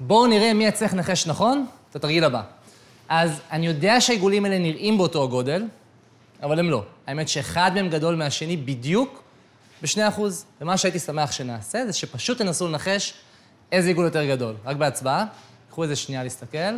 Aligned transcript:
בואו 0.00 0.26
נראה 0.26 0.54
מי 0.54 0.66
יצליח 0.66 0.94
לנחש 0.94 1.26
נכון, 1.26 1.66
את 1.90 1.96
התרגיל 1.96 2.24
הבא. 2.24 2.42
אז 3.08 3.40
אני 3.50 3.66
יודע 3.66 4.00
שהעיגולים 4.00 4.44
האלה 4.44 4.58
נראים 4.58 4.98
באותו 4.98 5.24
הגודל, 5.24 5.64
אבל 6.42 6.58
הם 6.58 6.70
לא. 6.70 6.82
האמת 7.06 7.28
שאחד 7.28 7.70
מהם 7.74 7.88
גדול 7.88 8.14
מהשני 8.14 8.56
בדיוק 8.56 9.22
ב-2%. 9.82 10.20
ומה 10.60 10.76
שהייתי 10.76 10.98
שמח 10.98 11.32
שנעשה 11.32 11.86
זה 11.86 11.92
שפשוט 11.92 12.38
תנסו 12.38 12.68
לנחש 12.68 13.14
איזה 13.72 13.88
עיגול 13.88 14.04
יותר 14.04 14.24
גדול. 14.24 14.54
רק 14.64 14.76
בהצבעה. 14.76 15.24
קחו 15.70 15.82
איזה 15.82 15.96
שנייה 15.96 16.22
להסתכל. 16.22 16.74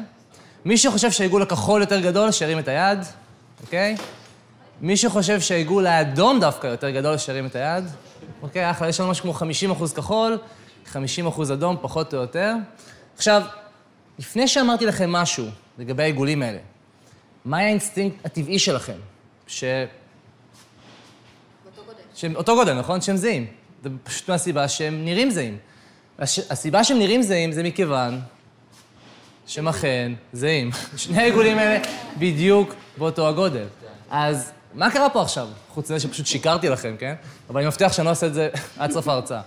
מי 0.65 0.77
שחושב 0.77 1.11
שהעיגול 1.11 1.43
הכחול 1.43 1.81
יותר 1.81 2.01
גדול, 2.01 2.31
שירים 2.31 2.59
את 2.59 2.69
היד, 2.69 2.99
אוקיי? 3.63 3.97
מי 4.81 4.97
שחושב 4.97 5.41
שהעיגול 5.41 5.87
האדום 5.87 6.41
דווקא 6.41 6.67
יותר 6.67 6.91
גדול, 6.91 7.19
שירים 7.19 7.47
את 7.47 7.57
היד. 7.57 7.85
אוקיי, 8.43 8.71
אחלה, 8.71 8.89
יש 8.89 9.01
לנו 9.01 9.11
משהו 9.11 9.23
כמו 9.23 9.33
50 9.33 9.71
אחוז 9.71 9.93
כחול, 9.93 10.39
50 10.87 11.27
אחוז 11.27 11.53
אדום, 11.53 11.77
פחות 11.81 12.15
או 12.15 12.19
יותר. 12.19 12.55
עכשיו, 13.21 13.43
לפני 14.19 14.49
שאמרתי 14.49 14.87
לכם 14.87 15.13
משהו 15.13 15.47
לגבי 15.79 16.03
העיגולים 16.03 16.43
האלה, 16.43 16.59
מה 17.45 17.59
היה 17.59 17.67
האינסטינקט 17.67 18.27
הטבעי 18.27 18.59
שלכם? 18.59 18.97
ש... 19.47 19.65
באותו 21.65 21.83
גודל. 21.87 21.99
שהם 22.15 22.37
אותו 22.37 22.55
גודל, 22.55 22.75
נכון? 22.75 23.01
שהם 23.01 23.17
זהים. 23.17 23.47
זה 23.83 23.89
פשוט 24.05 24.31
מהסיבה 24.31 24.69
שהם 24.69 25.05
נראים 25.05 25.31
זהים. 25.31 25.59
הש... 26.19 26.39
הסיבה 26.51 26.85
שהם 26.85 26.99
נראים 26.99 27.23
זהים 27.23 27.53
זה 27.53 27.63
מכיוון 27.63 28.21
שהם 29.47 29.69
אכן 29.69 30.13
זהים. 30.33 30.71
שני 30.97 31.19
העיגולים 31.19 31.59
האלה 31.59 31.81
בדיוק 32.19 32.75
באותו 32.99 33.29
הגודל. 33.29 33.67
אז 34.11 34.53
מה 34.75 34.91
קרה 34.91 35.11
פה 35.11 35.23
עכשיו? 35.23 35.49
חוץ 35.69 35.91
מזה 35.91 36.01
שפשוט 36.01 36.27
שיקרתי 36.27 36.69
לכם, 36.69 36.97
כן? 36.99 37.15
אבל 37.51 37.61
אני 37.61 37.67
מבטיח 37.67 37.93
שאני 37.93 38.05
לא 38.05 38.11
אעשה 38.11 38.27
את 38.27 38.35
זה 38.35 38.49
עד 38.79 38.91
סוף 38.91 39.09
ההרצאה. 39.09 39.41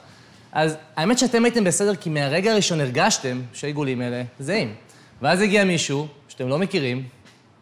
אז 0.54 0.78
האמת 0.96 1.20
שאתם 1.20 1.46
הייתם 1.46 1.64
בסדר, 1.64 1.96
כי 1.96 2.10
מהרגע 2.10 2.52
הראשון 2.52 2.82
הרגשתם 2.82 3.42
שהעיגולים 3.54 4.02
האלה 4.02 4.24
זהים. 4.40 4.76
ואז 5.22 5.42
הגיע 5.42 5.64
מישהו 5.64 6.08
שאתם 6.28 6.48
לא 6.48 6.58
מכירים, 6.58 7.04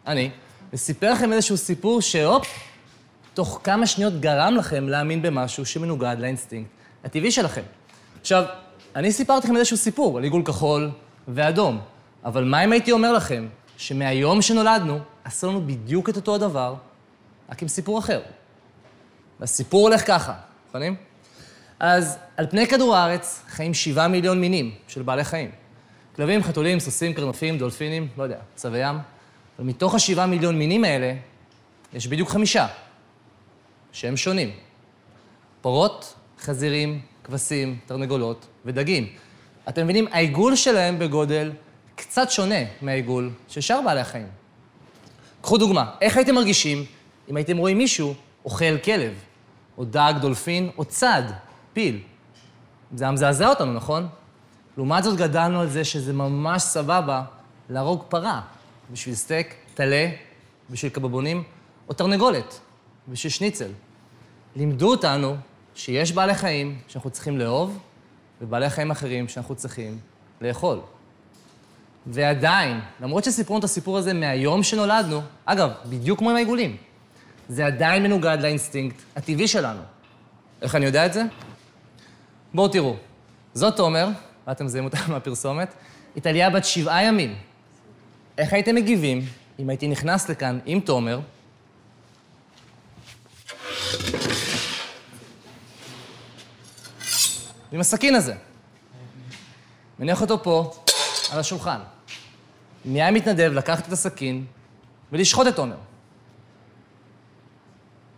אני, 0.06 0.30
וסיפר 0.72 1.12
לכם 1.12 1.32
איזשהו 1.32 1.56
סיפור 1.56 2.00
שהופ, 2.00 2.46
תוך 3.34 3.60
כמה 3.64 3.86
שניות 3.86 4.20
גרם 4.20 4.54
לכם 4.56 4.88
להאמין 4.88 5.22
במשהו 5.22 5.66
שמנוגד 5.66 6.16
לאינסטינקט 6.18 6.70
הטבעי 7.04 7.30
שלכם. 7.30 7.62
עכשיו, 8.20 8.44
אני 8.96 9.12
סיפרתי 9.12 9.46
לכם 9.46 9.56
איזשהו 9.56 9.76
סיפור 9.76 10.18
על 10.18 10.24
עיגול 10.24 10.42
כחול 10.44 10.90
ואדום, 11.28 11.80
אבל 12.24 12.44
מה 12.44 12.64
אם 12.64 12.72
הייתי 12.72 12.92
אומר 12.92 13.12
לכם 13.12 13.46
שמהיום 13.76 14.42
שנולדנו, 14.42 14.98
עשו 15.24 15.48
לנו 15.48 15.66
בדיוק 15.66 16.08
את 16.08 16.16
אותו 16.16 16.34
הדבר, 16.34 16.74
רק 17.50 17.62
עם 17.62 17.68
סיפור 17.68 17.98
אחר. 17.98 18.20
והסיפור 19.40 19.88
הולך 19.88 20.06
ככה, 20.06 20.34
מוכנים? 20.66 21.11
אז 21.82 22.18
על 22.36 22.46
פני 22.46 22.66
כדור 22.66 22.96
הארץ 22.96 23.42
חיים 23.48 23.74
שבעה 23.74 24.08
מיליון 24.08 24.40
מינים 24.40 24.74
של 24.88 25.02
בעלי 25.02 25.24
חיים. 25.24 25.50
כלבים, 26.16 26.42
חתולים, 26.42 26.80
סוסים, 26.80 27.14
קרנפים, 27.14 27.58
דולפינים, 27.58 28.08
לא 28.18 28.22
יודע, 28.22 28.38
צבי 28.54 28.78
ים. 28.78 28.96
ומתוך 29.58 29.94
השבעה 29.94 30.26
מיליון 30.26 30.58
מינים 30.58 30.84
האלה, 30.84 31.14
יש 31.92 32.06
בדיוק 32.06 32.28
חמישה, 32.28 32.66
שהם 33.92 34.16
שונים. 34.16 34.50
פרות, 35.60 36.14
חזירים, 36.40 37.00
כבשים, 37.24 37.78
תרנגולות 37.86 38.46
ודגים. 38.64 39.06
אתם 39.68 39.84
מבינים, 39.84 40.06
העיגול 40.10 40.56
שלהם 40.56 40.98
בגודל 40.98 41.52
קצת 41.94 42.30
שונה 42.30 42.64
מהעיגול 42.82 43.30
של 43.48 43.60
שאר 43.60 43.80
בעלי 43.84 44.00
החיים. 44.00 44.28
קחו 45.40 45.58
דוגמה, 45.58 45.90
איך 46.00 46.16
הייתם 46.16 46.34
מרגישים 46.34 46.84
אם 47.30 47.36
הייתם 47.36 47.56
רואים 47.56 47.78
מישהו 47.78 48.14
אוכל 48.44 48.78
כלב, 48.84 49.12
או 49.78 49.84
דג, 49.84 50.12
דולפין, 50.20 50.70
או 50.78 50.84
צד, 50.84 51.22
פיל? 51.72 52.00
זה 52.94 53.04
היה 53.04 53.12
מזעזע 53.12 53.48
אותנו, 53.48 53.72
נכון? 53.72 54.08
לעומת 54.76 55.04
זאת 55.04 55.16
גדלנו 55.18 55.60
על 55.60 55.68
זה 55.68 55.84
שזה 55.84 56.12
ממש 56.12 56.62
סבבה 56.62 57.22
להרוג 57.70 58.04
פרה 58.08 58.40
בשביל 58.92 59.14
סטייק, 59.14 59.54
טלה, 59.74 60.10
בשביל 60.70 60.92
קבבונים, 60.92 61.42
או 61.88 61.94
תרנגולת, 61.94 62.60
בשביל 63.08 63.30
שניצל. 63.30 63.70
לימדו 64.56 64.90
אותנו 64.90 65.36
שיש 65.74 66.12
בעלי 66.12 66.34
חיים 66.34 66.78
שאנחנו 66.88 67.10
צריכים 67.10 67.38
לאהוב, 67.38 67.78
ובעלי 68.40 68.70
חיים 68.70 68.90
אחרים 68.90 69.28
שאנחנו 69.28 69.54
צריכים 69.54 69.98
לאכול. 70.40 70.80
ועדיין, 72.06 72.80
למרות 73.00 73.24
שסיפרו 73.24 73.54
לנו 73.54 73.58
את 73.58 73.64
הסיפור 73.64 73.98
הזה 73.98 74.12
מהיום 74.12 74.62
שנולדנו, 74.62 75.20
אגב, 75.44 75.70
בדיוק 75.86 76.18
כמו 76.18 76.30
עם 76.30 76.36
העיגולים, 76.36 76.76
זה 77.48 77.66
עדיין 77.66 78.02
מנוגד 78.02 78.38
לאינסטינקט 78.40 78.96
הטבעי 79.16 79.48
שלנו. 79.48 79.80
איך 80.62 80.74
אני 80.74 80.86
יודע 80.86 81.06
את 81.06 81.12
זה? 81.12 81.22
בואו 82.54 82.68
תראו, 82.68 82.96
זאת 83.54 83.76
תומר, 83.76 84.08
ואתם 84.46 84.64
מזהים 84.64 84.84
אותה 84.84 84.98
מהפרסומת, 85.08 85.74
היא 86.14 86.22
טליה 86.22 86.50
בת 86.50 86.64
שבעה 86.64 87.04
ימים. 87.04 87.36
איך 88.38 88.52
הייתם 88.52 88.74
מגיבים 88.74 89.26
אם 89.58 89.68
הייתי 89.68 89.88
נכנס 89.88 90.28
לכאן 90.28 90.58
עם 90.64 90.80
תומר, 90.80 91.20
עם 97.72 97.80
הסכין 97.80 98.14
הזה. 98.14 98.34
מניח 99.98 100.20
אותו 100.20 100.42
פה, 100.42 100.74
על 101.30 101.38
השולחן. 101.38 101.80
מי 102.84 103.02
היה 103.02 103.10
מתנדב 103.10 103.52
לקחת 103.54 103.86
את 103.88 103.92
הסכין 103.92 104.44
ולשחוט 105.12 105.46
את 105.46 105.56
תומר? 105.56 105.76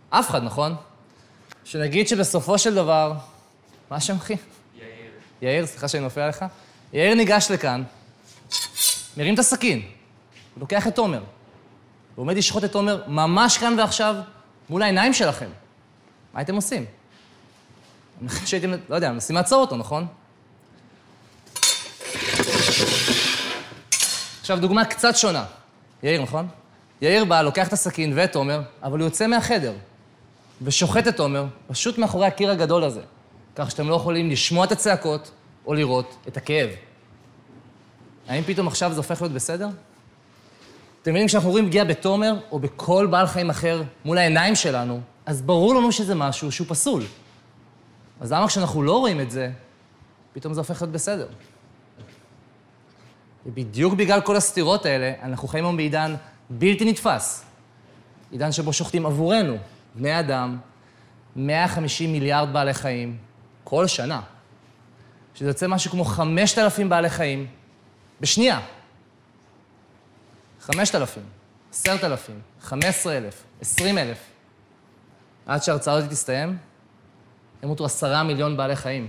אף 0.09 0.29
אחד, 0.29 0.43
נכון? 0.43 0.75
שנגיד 1.63 2.07
שבסופו 2.07 2.57
של 2.57 2.75
דבר... 2.75 3.13
מה 3.91 3.97
השם, 3.97 4.15
אחי? 4.15 4.33
יאיר. 4.33 4.89
יאיר, 5.41 5.65
סליחה 5.65 5.87
שאני 5.87 6.05
מפריע 6.05 6.27
לך. 6.27 6.45
יאיר 6.93 7.15
ניגש 7.15 7.51
לכאן, 7.51 7.83
מרים 9.17 9.33
את 9.33 9.39
הסכין, 9.39 9.81
לוקח 10.57 10.87
את 10.87 10.95
תומר, 10.95 11.23
ועומד 12.15 12.37
לשחוט 12.37 12.63
את 12.63 12.71
תומר 12.71 13.03
ממש 13.07 13.57
כאן 13.57 13.79
ועכשיו, 13.79 14.15
מול 14.69 14.81
העיניים 14.81 15.13
שלכם. 15.13 15.49
מה 16.33 16.39
הייתם 16.39 16.55
עושים? 16.55 16.85
אני 18.21 18.29
חושב 18.29 18.45
שהייתם, 18.45 18.71
לא 18.89 18.95
יודע, 18.95 19.11
מנסים 19.11 19.35
לעצור 19.35 19.61
אותו, 19.61 19.75
נכון? 19.77 20.07
עכשיו, 24.41 24.59
דוגמה 24.59 24.85
קצת 24.85 25.15
שונה. 25.15 25.45
יאיר, 26.03 26.21
נכון? 26.21 26.47
יאיר 27.01 27.25
בא, 27.25 27.41
לוקח 27.41 27.67
את 27.67 27.73
הסכין 27.73 28.13
ואת 28.15 28.31
תומר, 28.31 28.61
אבל 28.83 28.99
הוא 28.99 29.05
יוצא 29.05 29.27
מהחדר 29.27 29.73
ושוחט 30.61 31.07
את 31.07 31.17
תומר 31.17 31.45
פשוט 31.67 31.97
מאחורי 31.97 32.25
הקיר 32.25 32.51
הגדול 32.51 32.83
הזה, 32.83 33.01
כך 33.55 33.71
שאתם 33.71 33.89
לא 33.89 33.95
יכולים 33.95 34.29
לשמוע 34.29 34.65
את 34.65 34.71
הצעקות 34.71 35.31
או 35.65 35.73
לראות 35.73 36.15
את 36.27 36.37
הכאב. 36.37 36.69
האם 38.27 38.43
פתאום 38.43 38.67
עכשיו 38.67 38.91
זה 38.91 38.97
הופך 38.97 39.21
להיות 39.21 39.33
בסדר? 39.33 39.67
אתם 41.01 41.11
מבינים, 41.11 41.27
כשאנחנו 41.27 41.49
רואים 41.49 41.67
פגיעה 41.67 41.85
בתומר 41.85 42.33
או 42.51 42.59
בכל 42.59 43.07
בעל 43.11 43.27
חיים 43.27 43.49
אחר 43.49 43.83
מול 44.05 44.17
העיניים 44.17 44.55
שלנו, 44.55 45.01
אז 45.25 45.41
ברור 45.41 45.75
לנו 45.75 45.91
שזה 45.91 46.15
משהו 46.15 46.51
שהוא 46.51 46.67
פסול. 46.69 47.03
אז 48.21 48.31
למה 48.31 48.47
כשאנחנו 48.47 48.83
לא 48.83 48.99
רואים 48.99 49.21
את 49.21 49.31
זה, 49.31 49.51
פתאום 50.33 50.53
זה 50.53 50.59
הופך 50.59 50.81
להיות 50.81 50.91
בסדר? 50.93 51.27
ובדיוק 53.45 53.93
בגלל 53.93 54.21
כל 54.21 54.35
הסתירות 54.35 54.85
האלה, 54.85 55.13
אנחנו 55.23 55.47
חיים 55.47 55.65
היום 55.65 55.77
בעידן 55.77 56.15
בלתי 56.49 56.85
נתפס. 56.85 57.45
עידן 58.31 58.51
שבו 58.51 58.73
שוחטים 58.73 59.05
עבורנו, 59.05 59.57
בני 59.95 60.19
אדם, 60.19 60.57
150 61.35 62.11
מיליארד 62.11 62.53
בעלי 62.53 62.73
חיים 62.73 63.17
כל 63.65 63.87
שנה. 63.87 64.21
שזה 65.35 65.49
יוצא 65.49 65.67
משהו 65.67 65.91
כמו 65.91 66.05
5,000 66.05 66.89
בעלי 66.89 67.09
חיים 67.09 67.47
בשנייה. 68.21 68.59
5,000, 70.61 71.23
10,000, 71.73 72.39
15,000, 72.61 73.43
20,000. 73.61 74.17
עד 75.45 75.63
שההרצאה 75.63 75.93
הזאת 75.93 76.09
תסתיים, 76.09 76.57
ימותו 77.63 77.85
עשרה 77.85 78.23
מיליון 78.23 78.57
בעלי 78.57 78.75
חיים. 78.75 79.07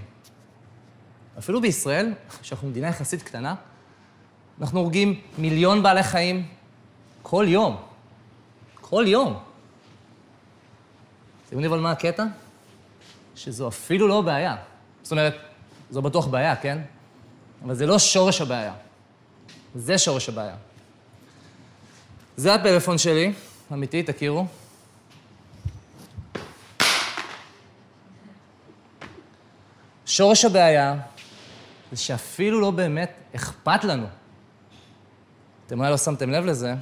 אפילו 1.38 1.60
בישראל, 1.60 2.12
שאנחנו 2.42 2.68
מדינה 2.68 2.88
יחסית 2.88 3.22
קטנה, 3.22 3.54
אנחנו 4.60 4.80
הורגים 4.80 5.20
מיליון 5.38 5.82
בעלי 5.82 6.02
חיים 6.02 6.46
כל 7.22 7.44
יום. 7.48 7.82
כל 8.80 9.04
יום. 9.08 9.42
אתם 11.46 11.56
יודעים 11.56 11.72
אבל 11.72 11.80
מה 11.80 11.90
הקטע? 11.90 12.24
שזו 13.36 13.68
אפילו 13.68 14.08
לא 14.08 14.20
בעיה. 14.20 14.56
זאת 15.02 15.12
אומרת, 15.12 15.36
זו 15.90 16.02
בטוח 16.02 16.26
בעיה, 16.26 16.56
כן? 16.56 16.78
אבל 17.64 17.74
זה 17.74 17.86
לא 17.86 17.98
שורש 17.98 18.40
הבעיה. 18.40 18.74
זה 19.74 19.98
שורש 19.98 20.28
הבעיה. 20.28 20.56
זה 22.36 22.54
הפלאפון 22.54 22.98
שלי, 22.98 23.32
אמיתי, 23.72 24.02
תכירו. 24.02 24.46
שורש 30.06 30.44
הבעיה 30.44 30.94
זה 31.92 31.96
שאפילו 31.96 32.60
לא 32.60 32.70
באמת 32.70 33.12
אכפת 33.36 33.84
לנו. 33.84 34.06
אתם 35.66 35.78
אולי 35.78 35.90
לא 35.90 35.96
שמתם 35.98 36.30
לב 36.30 36.44
לזה, 36.44 36.74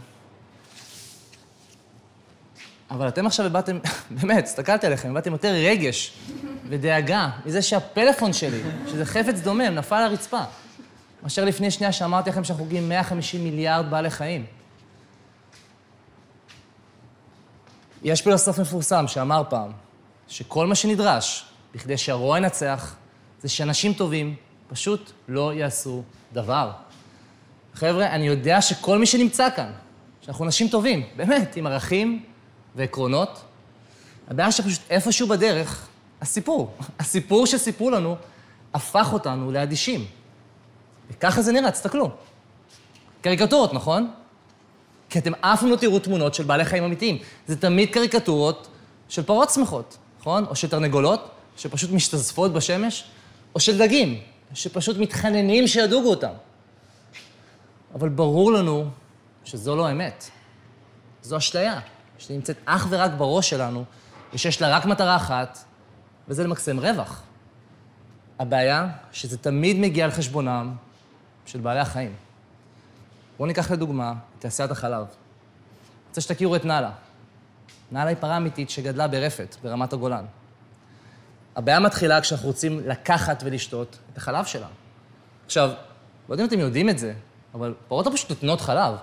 אבל 2.95 3.09
אתם 3.09 3.27
עכשיו 3.27 3.47
הבאתם, 3.47 3.79
באמת, 4.21 4.45
הסתכלתי 4.45 4.87
עליכם, 4.87 5.11
הבאתם 5.11 5.33
יותר 5.33 5.49
רגש 5.49 6.13
ודאגה 6.69 7.31
מזה 7.47 7.63
שהפלאפון 7.63 8.33
שלי, 8.33 8.61
שזה 8.89 9.05
חפץ 9.05 9.41
דומם, 9.41 9.61
נפל 9.61 9.95
על 9.95 10.03
הרצפה. 10.03 10.41
מאשר 11.23 11.45
לפני 11.45 11.71
שנייה 11.71 11.93
שאמרתי 11.93 12.31
לכם 12.31 12.45
שאנחנו 12.45 12.65
הורגים 12.65 12.89
150 12.89 13.45
מיליארד 13.45 13.91
בעלי 13.91 14.11
חיים. 14.11 14.47
יש 18.03 18.23
פילוסוף 18.23 18.59
מפורסם 18.59 19.09
שאמר 19.09 19.43
פעם, 19.49 19.73
שכל 20.29 20.67
מה 20.67 20.75
שנדרש 20.75 21.45
בכדי 21.75 21.99
שהרוע 21.99 22.39
ינצח, 22.39 22.95
זה 23.43 23.49
שאנשים 23.49 23.93
טובים 23.93 24.35
פשוט 24.69 25.13
לא 25.29 25.55
יעשו 25.55 26.03
דבר. 26.33 26.71
חבר'ה, 27.75 28.07
אני 28.07 28.27
יודע 28.27 28.63
שכל 28.63 28.99
מי 28.99 29.07
שנמצא 29.07 29.49
כאן, 29.57 29.73
שאנחנו 30.21 30.45
אנשים 30.45 30.69
טובים, 30.69 31.07
באמת, 31.17 31.57
עם 31.57 31.67
ערכים 31.67 32.25
ועקרונות, 32.75 33.41
הבעיה 34.29 34.53
שפשוט 34.53 34.81
איפשהו 34.91 35.29
בדרך, 35.29 35.87
הסיפור, 36.21 36.75
הסיפור 37.01 37.47
שסיפרו 37.47 37.91
לנו, 37.91 38.17
הפך 38.75 39.13
אותנו 39.13 39.53
לאדישים. 39.53 40.07
וככה 41.11 41.43
זה 41.43 41.53
נראה, 41.53 41.71
תסתכלו. 41.71 42.11
קריקטורות, 43.21 43.75
נכון? 43.75 44.11
כי 45.11 45.19
אתם 45.19 45.33
אף 45.41 45.61
פעם 45.61 45.71
לא 45.71 45.77
תראו 45.77 45.99
תמונות 45.99 46.35
של 46.35 46.45
בעלי 46.45 46.65
חיים 46.65 46.85
אמיתיים. 46.85 47.19
זה 47.47 47.57
תמיד 47.57 47.91
קריקטורות 47.91 48.69
של 49.09 49.23
פרות 49.23 49.51
שמחות, 49.51 49.97
נכון? 50.21 50.45
או 50.45 50.57
של 50.57 50.69
תרנגולות, 50.69 51.31
שפשוט 51.57 51.91
משתזפות 51.91 52.53
בשמש, 52.53 53.05
או 53.55 53.61
של 53.61 53.79
דגים, 53.79 54.21
שפשוט 54.55 54.97
מתחננים 54.97 55.67
שידוגו 55.67 56.11
אותם. 56.11 56.33
אבל 57.95 58.09
ברור 58.09 58.53
לנו 58.53 58.89
שזו 59.45 59.77
לא 59.77 59.91
אמת. 59.91 60.25
זו 61.23 61.37
אשליה, 61.37 61.81
שנמצאת 62.27 62.57
אך 62.65 62.87
ורק 62.91 63.11
בראש 63.17 63.51
שלנו, 63.51 63.85
ושיש 64.35 64.63
לה 64.63 64.77
רק 64.77 64.87
מטרה 64.87 65.17
אחת, 65.17 65.59
וזה 66.29 66.45
למקסם 66.45 66.81
רווח. 66.81 67.23
הבעיה, 68.39 68.89
שזה 69.13 69.39
תמיד 69.39 69.77
מגיע 69.77 70.05
על 70.05 70.11
חשבונם 70.11 70.75
של 71.47 71.61
בעלי 71.61 71.81
החיים. 71.81 72.15
בואו 73.37 73.47
ניקח 73.47 73.71
לדוגמה 73.71 74.13
את 74.13 74.41
תעשיית 74.41 74.71
החלב. 74.71 74.93
אני 74.93 75.09
רוצה 76.09 76.21
שתכירו 76.21 76.57
את 76.57 76.65
נאלה. 76.65 76.91
נאלה 77.93 78.09
היא 78.09 78.17
פרה 78.21 78.37
אמיתית 78.37 78.71
שגדלה 78.71 79.09
ברפת, 79.09 79.57
ברמת 79.63 79.93
הגולן. 79.93 80.25
הבעיה 81.57 81.81
מתחילה 81.81 82.21
כשאנחנו 82.21 82.49
רוצים 82.49 82.81
לקחת 82.89 83.43
ולשתות 83.47 83.99
את 84.13 84.17
החלב 84.17 84.45
שלה. 84.45 84.67
עכשיו, 85.47 85.71
לא 86.29 86.35
יודע 86.35 86.45
אם 86.45 86.49
אתם 86.49 86.59
יודעים 86.59 86.89
את 86.89 86.99
זה, 86.99 87.15
אבל 87.55 87.75
פרות 87.89 88.07
לא 88.07 88.13
פשוט 88.13 88.31
נותנות 88.31 88.61
חלב. 88.61 88.95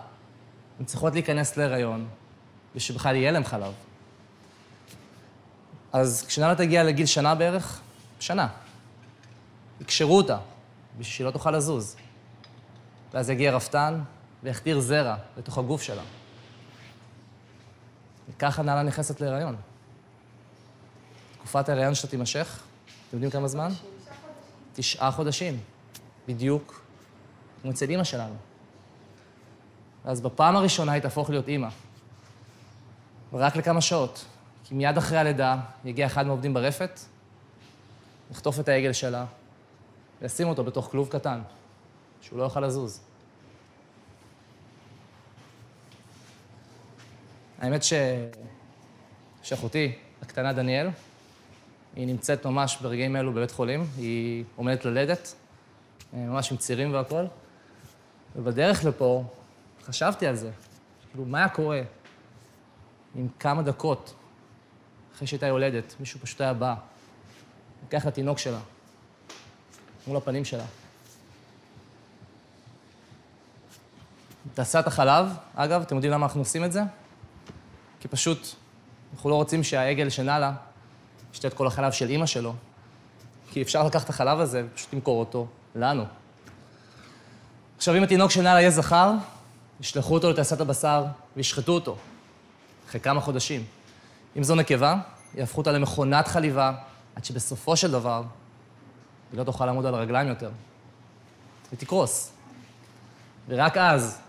הן 0.79 0.85
צריכות 0.85 1.13
להיכנס 1.13 1.57
להיריון, 1.57 2.07
ושבכלל 2.75 3.15
יהיה 3.15 3.31
להם 3.31 3.45
חלב. 3.45 3.73
אז 5.93 6.25
כשנאלה 6.27 6.55
תגיע 6.55 6.83
לגיל 6.83 7.05
שנה 7.05 7.35
בערך, 7.35 7.81
שנה, 8.19 8.47
יקשרו 9.81 10.17
אותה, 10.17 10.37
בשביל 10.97 11.13
שהיא 11.13 11.25
לא 11.25 11.31
תוכל 11.31 11.51
לזוז. 11.51 11.95
ואז 13.13 13.29
יגיע 13.29 13.51
רפתן 13.51 14.01
ויחדיר 14.43 14.79
זרע 14.79 15.15
לתוך 15.37 15.57
הגוף 15.57 15.81
שלה. 15.81 16.03
וככה 18.29 18.63
נעלה 18.63 18.83
נכנסת 18.83 19.21
להיריון. 19.21 19.55
תקופת 21.37 21.69
ההיריון 21.69 21.95
שלה 21.95 22.09
תימשך, 22.09 22.59
אתם 22.85 23.17
יודעים 23.17 23.31
כמה 23.31 23.47
זמן? 23.47 23.71
תשעה 24.73 25.11
חודשים, 25.11 25.59
בדיוק 26.27 26.81
כמו 27.61 27.71
אצל 27.71 27.89
אימא 27.89 28.03
שלנו. 28.03 28.35
ואז 30.05 30.21
בפעם 30.21 30.55
הראשונה 30.55 30.91
היא 30.91 31.01
תהפוך 31.01 31.29
להיות 31.29 31.47
אימא. 31.47 31.69
ורק 33.33 33.55
לכמה 33.55 33.81
שעות. 33.81 34.25
כי 34.63 34.73
מיד 34.75 34.97
אחרי 34.97 35.17
הלידה 35.17 35.57
יגיע 35.85 36.05
אחד 36.05 36.25
מהעובדים 36.25 36.53
ברפת, 36.53 36.99
יחטוף 38.31 38.59
את 38.59 38.69
העגל 38.69 38.93
שלה 38.93 39.25
וישים 40.21 40.47
אותו 40.47 40.63
בתוך 40.63 40.87
כלוב 40.91 41.09
קטן, 41.09 41.41
שהוא 42.21 42.39
לא 42.39 42.43
יוכל 42.43 42.59
לזוז. 42.59 43.01
האמת 47.59 47.83
ש... 47.83 47.93
שאחותי, 49.43 49.91
הקטנה 50.21 50.53
דניאל, 50.53 50.89
היא 51.95 52.07
נמצאת 52.07 52.45
ממש 52.45 52.77
ברגעים 52.81 53.15
אלו 53.15 53.33
בבית 53.33 53.51
חולים, 53.51 53.85
היא 53.97 54.43
עומדת 54.55 54.85
ללדת, 54.85 55.35
ממש 56.13 56.51
עם 56.51 56.57
צירים 56.57 56.93
והכול. 56.93 57.27
ובדרך 58.35 58.85
לפה 58.85 59.23
חשבתי 59.83 60.27
על 60.27 60.35
זה, 60.35 60.51
כאילו, 61.09 61.25
מה 61.25 61.37
היה 61.37 61.49
קורה 61.49 61.81
אם 63.15 63.27
כמה 63.39 63.61
דקות 63.61 64.13
אחרי 65.15 65.27
שהייתה 65.27 65.45
יולדת, 65.45 65.95
מישהו 65.99 66.19
פשוט 66.19 66.41
היה 66.41 66.53
בא, 66.53 66.75
לוקח 67.83 68.05
לתינוק 68.05 68.37
שלה, 68.37 68.59
מול 70.07 70.17
הפנים 70.17 70.45
שלה. 70.45 70.63
תעשיית 74.53 74.87
החלב, 74.87 75.27
אגב, 75.55 75.81
אתם 75.81 75.95
יודעים 75.95 76.13
למה 76.13 76.25
אנחנו 76.25 76.41
עושים 76.41 76.63
את 76.63 76.71
זה? 76.71 76.81
כי 77.99 78.07
פשוט 78.07 78.47
אנחנו 79.13 79.29
לא 79.29 79.35
רוצים 79.35 79.63
שהעגל 79.63 80.09
שנאלה 80.09 80.53
ישתה 81.33 81.47
את 81.47 81.53
כל 81.53 81.67
החלב 81.67 81.91
של 81.91 82.09
אימא 82.09 82.25
שלו, 82.25 82.53
כי 83.51 83.61
אפשר 83.61 83.83
לקחת 83.83 84.05
את 84.05 84.09
החלב 84.09 84.39
הזה 84.39 84.63
ופשוט 84.71 84.93
למכור 84.93 85.19
אותו 85.19 85.47
לנו. 85.75 86.05
עכשיו, 87.77 87.97
אם 87.97 88.03
התינוק 88.03 88.31
של 88.31 88.41
נאלה 88.41 88.61
יהיה 88.61 88.71
זכר, 88.71 89.13
ישלחו 89.79 90.13
אותו 90.13 90.31
לתעשיית 90.31 90.61
הבשר 90.61 91.05
וישחטו 91.35 91.71
אותו 91.71 91.97
אחרי 92.91 93.01
כמה 93.01 93.21
חודשים. 93.21 93.63
אם 94.37 94.43
זו 94.43 94.55
נקבה, 94.55 94.95
יהפכו 95.35 95.57
אותה 95.57 95.71
למכונת 95.71 96.27
חליבה, 96.27 96.73
עד 97.15 97.25
שבסופו 97.25 97.77
של 97.77 97.91
דבר 97.91 98.23
היא 99.31 99.39
לא 99.39 99.43
תוכל 99.43 99.65
לעמוד 99.65 99.85
על 99.85 99.95
הרגליים 99.95 100.27
יותר. 100.27 100.51
היא 101.71 101.79
תקרוס. 101.79 102.31
ורק 103.47 103.77
אז 103.77 104.21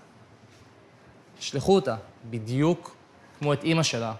ישלחו 1.39 1.75
אותה, 1.75 1.97
בדיוק 2.31 2.97
כמו 3.39 3.53
את 3.53 3.65
אימא 3.65 3.83
שלה, 3.83 4.15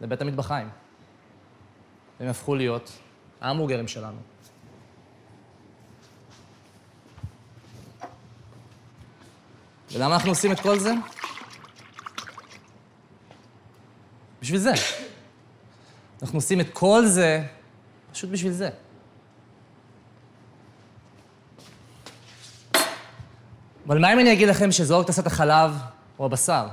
לבית 0.00 0.20
המטבחיים. 0.20 0.68
והם 2.20 2.30
הפכו 2.30 2.54
להיות 2.54 2.92
ההמבורגרים 3.40 3.88
שלנו. 3.88 4.18
ולמה 9.92 10.14
אנחנו 10.14 10.30
עושים 10.30 10.52
את 10.52 10.60
כל 10.60 10.78
זה? 10.78 10.92
בשביל 14.42 14.60
זה. 14.60 14.72
אנחנו 16.22 16.38
עושים 16.38 16.60
את 16.60 16.66
כל 16.72 17.06
זה 17.06 17.42
פשוט 18.12 18.30
בשביל 18.30 18.52
זה. 18.52 18.68
אבל 23.86 23.98
מה 23.98 24.12
אם 24.12 24.18
אני 24.18 24.32
אגיד 24.32 24.48
לכם 24.48 24.72
שזו 24.72 25.00
רק 25.00 25.06
תעשיית 25.06 25.26
החלב 25.26 25.78
או 26.18 26.24
הבשר? 26.26 26.66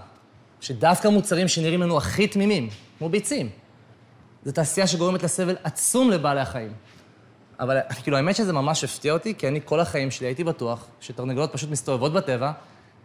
שדווקא 0.61 1.07
מוצרים 1.07 1.47
שנראים 1.47 1.81
לנו 1.81 1.97
הכי 1.97 2.27
תמימים, 2.27 2.69
כמו 2.97 3.09
ביצים, 3.09 3.49
זו 4.45 4.51
תעשייה 4.51 4.87
שגורמת 4.87 5.23
לסבל 5.23 5.55
עצום 5.63 6.11
לבעלי 6.11 6.39
החיים. 6.39 6.73
אבל 7.59 7.79
כאילו, 8.03 8.17
האמת 8.17 8.35
שזה 8.35 8.53
ממש 8.53 8.83
הפתיע 8.83 9.13
אותי, 9.13 9.35
כי 9.37 9.47
אני 9.47 9.59
כל 9.65 9.79
החיים 9.79 10.11
שלי 10.11 10.27
הייתי 10.27 10.43
בטוח 10.43 10.87
שתרנגולות 11.01 11.53
פשוט 11.53 11.69
מסתובבות 11.69 12.13
בטבע, 12.13 12.51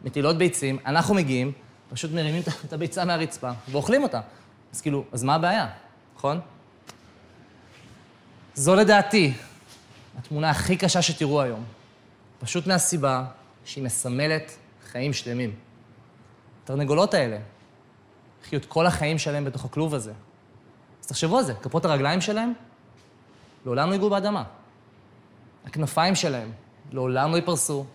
מטילות 0.04 0.38
ביצים, 0.38 0.78
אנחנו 0.87 1.14
מגיעים, 1.14 1.52
פשוט 1.90 2.12
מרימים 2.12 2.42
את 2.64 2.73
הביצה 2.73 3.04
מהרצפה 3.04 3.50
ואוכלים 3.68 4.02
אותה. 4.02 4.20
אז 4.72 4.80
כאילו, 4.80 5.04
אז 5.12 5.24
מה 5.24 5.34
הבעיה, 5.34 5.68
נכון? 6.16 6.40
זו 8.54 8.74
לדעתי 8.74 9.32
התמונה 10.18 10.50
הכי 10.50 10.76
קשה 10.76 11.02
שתראו 11.02 11.42
היום. 11.42 11.64
פשוט 12.40 12.66
מהסיבה 12.66 13.24
שהיא 13.64 13.84
מסמלת 13.84 14.56
חיים 14.90 15.12
שלמים. 15.12 15.54
התרנגולות 16.64 17.14
האלה 17.14 17.38
חיו 18.48 18.58
את 18.58 18.66
כל 18.66 18.86
החיים 18.86 19.18
שלהם 19.18 19.44
בתוך 19.44 19.64
הכלוב 19.64 19.94
הזה. 19.94 20.12
אז 21.02 21.06
תחשבו 21.06 21.38
על 21.38 21.44
זה, 21.44 21.54
כפות 21.54 21.84
הרגליים 21.84 22.20
שלהם 22.20 22.52
לעולם 23.64 23.88
לא 23.88 23.92
ייגעו 23.92 24.10
באדמה. 24.10 24.44
הכנפיים 25.64 26.14
שלהם 26.14 26.52
לעולם 26.92 27.30
לא 27.30 27.36
ייפרסו, 27.36 27.86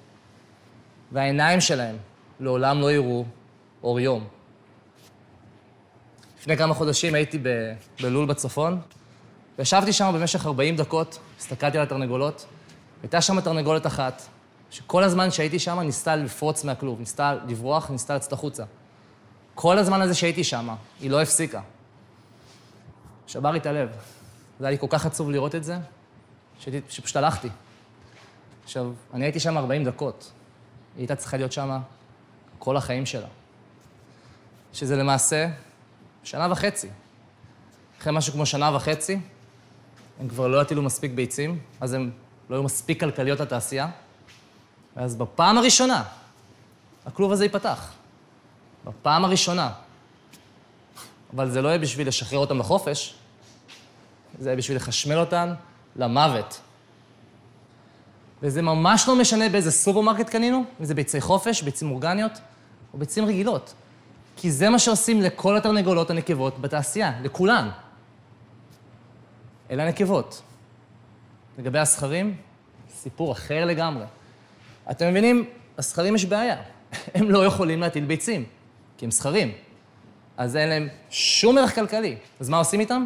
והעיניים 1.12 1.62
שלהם 1.62 1.98
לעולם 2.39 2.82
לא 2.82 2.91
יראו 2.91 3.25
אור 3.84 4.00
יום. 4.00 4.27
לפני 6.46 6.58
כמה 6.58 6.74
חודשים 6.74 7.16
הייתי 7.16 7.38
ב- 7.38 7.74
בלול 8.02 8.25
בצפון, 8.25 8.80
וישבתי 9.58 9.94
שם 9.94 10.12
במשך 10.16 10.46
40 10.46 10.75
דקות, 10.75 11.20
הסתכלתי 11.40 11.78
על 11.78 11.84
התרנגולות, 11.84 12.46
הייתה 13.02 13.22
שם 13.22 13.42
תרנגולת 13.42 13.88
אחת, 13.88 14.22
שכל 14.72 15.04
הזמן 15.04 15.32
שהייתי 15.32 15.60
שם 15.60 15.80
ניסתה 15.80 16.16
לפרוץ 16.16 16.64
מהכלוב, 16.64 17.00
ניסתה 17.00 17.36
לברוח, 17.48 17.92
ניסתה 17.92 18.16
לצאת 18.16 18.34
החוצה. 18.34 18.64
כל 19.56 19.78
הזמן 19.78 20.02
הזה 20.02 20.14
שהייתי 20.14 20.44
שם, 20.44 20.70
היא 21.02 21.10
לא 21.12 21.22
הפסיקה. 21.22 21.62
שבר 23.28 23.52
לי 23.52 23.60
את 23.60 23.66
הלב. 23.66 23.90
זה 24.60 24.66
היה 24.66 24.72
לי 24.72 24.78
כל 24.78 24.88
כך 24.90 25.06
עצוב 25.06 25.32
לראות 25.32 25.56
את 25.56 25.64
זה, 25.64 25.78
שהייתי, 26.60 26.82
שפשוט 26.90 27.16
הלכתי. 27.16 27.50
עכשיו, 28.64 28.92
אני 29.14 29.25
הייתי 29.25 29.40
שם 29.40 29.58
40 29.58 29.84
דקות. 29.84 30.32
היא 30.96 31.02
הייתה 31.02 31.16
צריכה 31.16 31.38
להיות 31.38 31.52
שם 31.52 31.80
כל 32.60 32.78
החיים 32.78 33.06
שלה. 33.06 33.28
שזה 34.74 34.96
למעשה 34.96 35.48
שנה 36.25 36.48
וחצי. 36.51 36.88
אחרי 38.01 38.13
משהו 38.13 38.34
כמו 38.34 38.46
שנה 38.46 38.75
וחצי, 38.75 39.20
הם 40.20 40.29
כבר 40.29 40.48
לא 40.48 40.62
יטילו 40.62 40.82
מספיק 40.82 41.12
ביצים, 41.12 41.60
אז 41.82 41.94
הם 41.94 42.12
לא 42.50 42.55
היו 42.55 42.63
מספיק 42.63 43.00
כלכליות 43.00 43.39
לתעשייה. 43.39 43.88
ואז 44.96 45.15
בפעם 45.15 45.58
הראשונה, 45.58 46.03
הכלוב 47.05 47.32
הזה 47.32 47.46
ייפתח. 47.46 47.91
בפעם 48.86 49.25
הראשונה. 49.25 49.72
אבל 51.36 51.50
זה 51.50 51.62
לא 51.62 51.67
יהיה 51.67 51.77
בשביל 51.77 52.08
לשחרר 52.08 52.39
אותם 52.39 52.60
לחופש, 52.60 53.15
זה 54.39 54.50
יהיה 54.50 54.58
בשביל 54.58 54.77
לחשמל 54.77 55.17
אותם 55.17 55.53
למוות. 55.96 56.62
וזה 58.41 58.62
ממש 58.62 59.08
לא 59.08 59.15
משנה 59.15 59.50
באיזה 59.50 59.72
סופרמרקט 59.72 60.29
קנינו, 60.29 60.63
אם 60.79 60.86
זה 60.86 60.94
ביצי 60.94 61.22
חופש, 61.22 61.62
ביצים 61.62 61.91
אורגניות, 61.91 62.32
או 62.94 62.98
ביצים 62.98 63.25
רגילות. 63.25 63.74
כי 64.36 64.51
זה 64.51 64.70
מה 64.70 64.80
שעושים 64.80 65.22
לכל 65.22 65.58
התרנגולות 65.58 66.10
הנקבות 66.10 66.62
בתעשייה, 66.62 67.13
לכולן. 67.24 67.70
אלה 69.72 69.84
הנקבות. 69.84 70.42
לגבי 71.58 71.80
הזכרים, 71.80 72.38
סיפור 72.89 73.32
אחר 73.32 73.65
לגמרי. 73.65 74.06
אתם 74.92 75.10
מבינים, 75.10 75.46
הזכרים 75.77 76.15
יש 76.15 76.25
בעיה. 76.25 76.58
הם 77.15 77.32
לא 77.32 77.46
יכולים 77.46 77.82
להטיל 77.82 78.06
ביצים, 78.06 78.46
כי 78.98 79.06
הם 79.06 79.12
זכרים. 79.12 79.51
אז 80.38 80.56
אין 80.56 80.70
להם 80.70 80.88
שום 81.10 81.58
ערך 81.58 81.75
כלכלי. 81.75 82.15
אז 82.39 82.50
מה 82.50 82.58
עושים 82.58 82.80
איתם? 82.80 83.06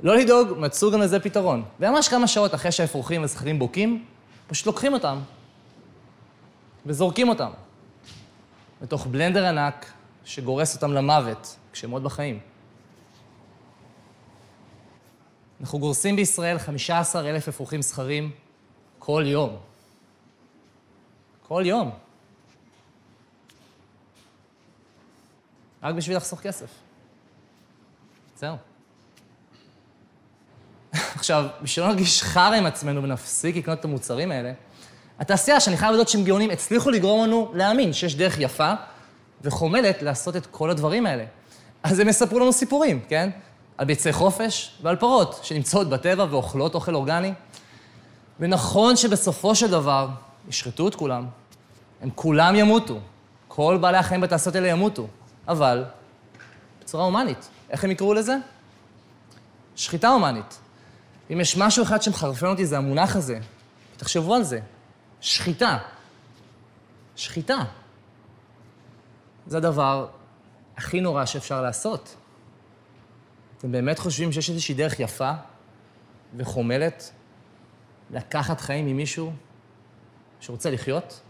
לא 0.00 0.16
לדאוג, 0.16 0.48
מצאו 0.58 0.90
גם 0.90 1.00
לזה 1.00 1.20
פתרון. 1.20 1.62
וממש 1.80 2.08
כמה 2.08 2.26
שעות 2.26 2.54
אחרי 2.54 2.72
שהאפרוחים 2.72 3.20
והזכרים 3.20 3.58
בוקעים, 3.58 4.04
פשוט 4.46 4.66
לוקחים 4.66 4.92
אותם 4.92 5.18
וזורקים 6.86 7.28
אותם 7.28 7.50
לתוך 8.82 9.06
בלנדר 9.06 9.46
ענק 9.46 9.92
שגורס 10.24 10.74
אותם 10.74 10.92
למוות 10.92 11.56
כשהם 11.72 11.90
עוד 11.90 12.04
בחיים. 12.04 12.40
אנחנו 15.60 15.78
גורסים 15.78 16.16
בישראל 16.16 16.58
15,000 16.58 17.48
אפרוחים 17.48 17.82
זכרים 17.82 18.30
כל 18.98 19.24
יום. 19.26 19.56
כל 21.48 21.62
יום. 21.66 21.90
רק 25.82 25.94
בשביל 25.94 26.16
לחסוך 26.16 26.40
כסף. 26.40 26.70
זהו. 28.36 28.56
עכשיו, 31.16 31.46
בשביל 31.62 31.84
לא 31.86 31.92
נרגיש 31.92 32.22
חרא 32.22 32.54
עם 32.54 32.66
עצמנו 32.66 33.02
ונפסיק 33.02 33.56
לקנות 33.56 33.80
את 33.80 33.84
המוצרים 33.84 34.30
האלה, 34.30 34.52
התעשייה, 35.18 35.60
שאני 35.60 35.76
חייב 35.76 35.92
לדעת 35.92 36.08
שהם 36.08 36.24
גאונים, 36.24 36.50
הצליחו 36.50 36.90
לגרום 36.90 37.26
לנו 37.26 37.52
להאמין 37.54 37.92
שיש 37.92 38.14
דרך 38.14 38.38
יפה 38.38 38.72
וחומלת 39.44 40.02
לעשות 40.02 40.36
את 40.36 40.46
כל 40.46 40.70
הדברים 40.70 41.06
האלה. 41.06 41.24
אז 41.82 41.98
הם 41.98 42.08
יספרו 42.08 42.38
לנו 42.38 42.52
סיפורים, 42.52 43.00
כן? 43.08 43.30
על 43.78 43.86
ביצי 43.86 44.12
חופש 44.12 44.78
ועל 44.82 44.96
פרות 44.96 45.40
שנמצאות 45.42 45.88
בטבע 45.88 46.26
ואוכלות 46.30 46.74
אוכל 46.74 46.94
אורגני. 46.94 47.32
ונכון 48.40 48.96
שבסופו 48.96 49.54
של 49.54 49.70
דבר 49.70 50.08
ישחטו 50.48 50.88
את 50.88 50.94
כולם, 50.94 51.26
הם 52.02 52.10
כולם 52.14 52.54
ימותו. 52.54 52.98
כל 53.48 53.78
בעלי 53.80 53.98
החיים 53.98 54.20
בתעשיות 54.20 54.54
האלה 54.54 54.68
ימותו. 54.68 55.06
אבל 55.48 55.84
בצורה 56.80 57.04
הומנית. 57.04 57.48
איך 57.70 57.84
הם 57.84 57.90
יקראו 57.90 58.14
לזה? 58.14 58.36
שחיטה 59.76 60.08
הומנית. 60.08 60.58
אם 61.32 61.40
יש 61.40 61.56
משהו 61.56 61.82
אחד 61.82 62.02
שמחרפן 62.02 62.46
אותי, 62.46 62.66
זה 62.66 62.78
המונח 62.78 63.16
הזה. 63.16 63.38
תחשבו 63.96 64.34
על 64.34 64.42
זה. 64.42 64.60
שחיטה. 65.20 65.78
שחיטה. 67.16 67.58
זה 69.52 69.58
הדבר 69.58 70.06
הכי 70.76 71.00
נורא 71.00 71.24
שאפשר 71.24 71.62
לעשות. 71.62 72.16
אתם 73.58 73.72
באמת 73.72 73.98
חושבים 73.98 74.32
שיש 74.32 74.50
איזושהי 74.50 74.74
דרך 74.74 75.00
יפה 75.00 75.32
וחומלת 76.36 77.12
לקחת 78.10 78.60
חיים 78.60 78.86
ממישהו 78.86 79.32
שרוצה 80.40 80.70
לחיות? 80.70 81.20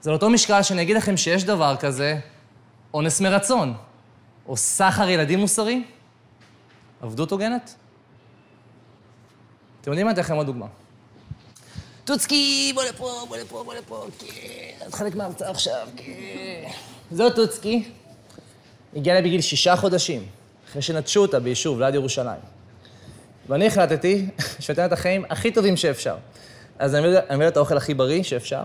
זה 0.00 0.10
לאותו 0.10 0.30
משקל 0.30 0.62
שאני 0.62 0.82
אגיד 0.82 0.96
לכם 0.96 1.16
שיש 1.16 1.44
דבר 1.44 1.76
כזה, 1.76 2.20
אונס 2.94 3.20
מרצון, 3.20 3.74
או 4.46 4.56
סחר 4.56 5.08
ילדים 5.08 5.38
מוסרי, 5.38 5.84
עבדות 7.02 7.30
הוגנת. 7.30 7.74
אתם 9.80 9.90
יודעים 9.90 10.06
מה? 10.06 10.12
אתן 10.12 10.20
לכם 10.20 10.34
עוד 10.34 10.46
דוגמה. 10.46 10.66
טוצקי, 12.06 12.72
בוא 12.74 12.84
לפה, 12.84 13.26
בוא 13.28 13.36
לפה, 13.36 13.62
בוא 13.64 13.74
לפה, 13.74 14.06
כן, 14.18 14.86
את 14.88 14.94
חלק 14.94 15.14
מההמצאה 15.14 15.50
עכשיו, 15.50 15.88
כן. 15.96 16.70
זאת 17.10 17.34
טוצקי, 17.34 17.88
הגיעה 18.96 19.20
לי 19.20 19.22
בגיל 19.22 19.40
שישה 19.40 19.76
חודשים, 19.76 20.26
אחרי 20.70 20.82
שנטשו 20.82 21.22
אותה 21.22 21.40
ביישוב 21.40 21.80
ליד 21.80 21.94
ירושלים. 21.94 22.40
ואני 23.48 23.66
החלטתי 23.66 24.26
שאתן 24.60 24.84
את 24.84 24.92
החיים 24.92 25.24
הכי 25.28 25.50
טובים 25.50 25.76
שאפשר. 25.76 26.16
אז 26.78 26.94
אני 26.94 27.36
מביא 27.36 27.48
את 27.48 27.56
האוכל 27.56 27.76
הכי 27.76 27.94
בריא 27.94 28.22
שאפשר. 28.22 28.62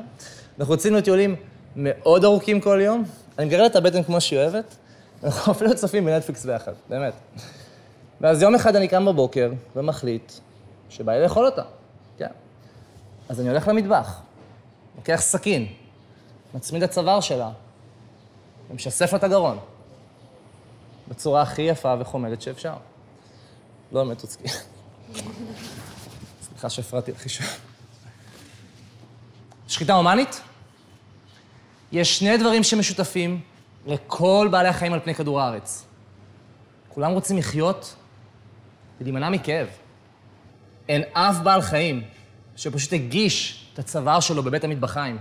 אנחנו 0.59 0.73
יוצאים 0.73 0.95
לטיולים 0.95 1.35
מאוד 1.75 2.25
ארוכים 2.25 2.61
כל 2.61 2.79
יום, 2.83 3.03
אני 3.37 3.45
מגרד 3.45 3.69
את 3.71 3.75
הבטן 3.75 4.03
כמו 4.03 4.21
שהיא 4.21 4.39
אוהבת, 4.39 4.75
אנחנו 5.23 5.53
אפילו 5.53 5.75
צופים 5.75 6.05
בנטפליקס 6.05 6.45
ביחד, 6.45 6.73
באמת. 6.89 7.13
ואז 8.21 8.41
יום 8.41 8.55
אחד 8.55 8.75
אני 8.75 8.87
קם 8.87 9.05
בבוקר 9.05 9.51
ומחליט 9.75 10.31
שבא 10.89 11.13
לי 11.13 11.23
לאכול 11.23 11.45
אותה. 11.45 11.63
אז 13.31 13.39
אני 13.39 13.49
הולך 13.49 13.67
למטבח, 13.67 14.21
לוקח 14.95 15.19
סכין, 15.21 15.67
מצמיד 16.53 16.83
לצוואר 16.83 17.21
שלה, 17.21 17.51
ומשסף 18.69 19.11
לה 19.11 19.17
את 19.17 19.23
הגרון, 19.23 19.59
בצורה 21.07 21.41
הכי 21.41 21.61
יפה 21.61 21.95
וחומדת 21.99 22.41
שאפשר. 22.41 22.73
לא 23.91 24.03
באמת 24.03 24.19
תוצקי. 24.19 24.47
סליחה 26.41 26.69
שהפרעתי 26.69 27.11
לך 27.11 27.23
אישה. 27.23 27.43
שחיטה 29.67 29.93
הומנית? 29.93 30.41
יש 31.91 32.19
שני 32.19 32.37
דברים 32.37 32.63
שמשותפים 32.63 33.41
לכל 33.85 34.47
בעלי 34.51 34.69
החיים 34.69 34.93
על 34.93 34.99
פני 34.99 35.15
כדור 35.15 35.41
הארץ. 35.41 35.85
כולם 36.89 37.11
רוצים 37.11 37.37
לחיות 37.37 37.95
ולהימנע 39.01 39.29
מכאב. 39.29 39.67
אין 40.89 41.01
אף 41.13 41.37
בעל 41.43 41.61
חיים 41.61 42.03
שפשוט 42.55 42.93
הגיש 42.93 43.65
את 43.73 43.79
הצוואר 43.79 44.19
שלו 44.19 44.43
בבית 44.43 44.63
המטבחיים. 44.63 45.17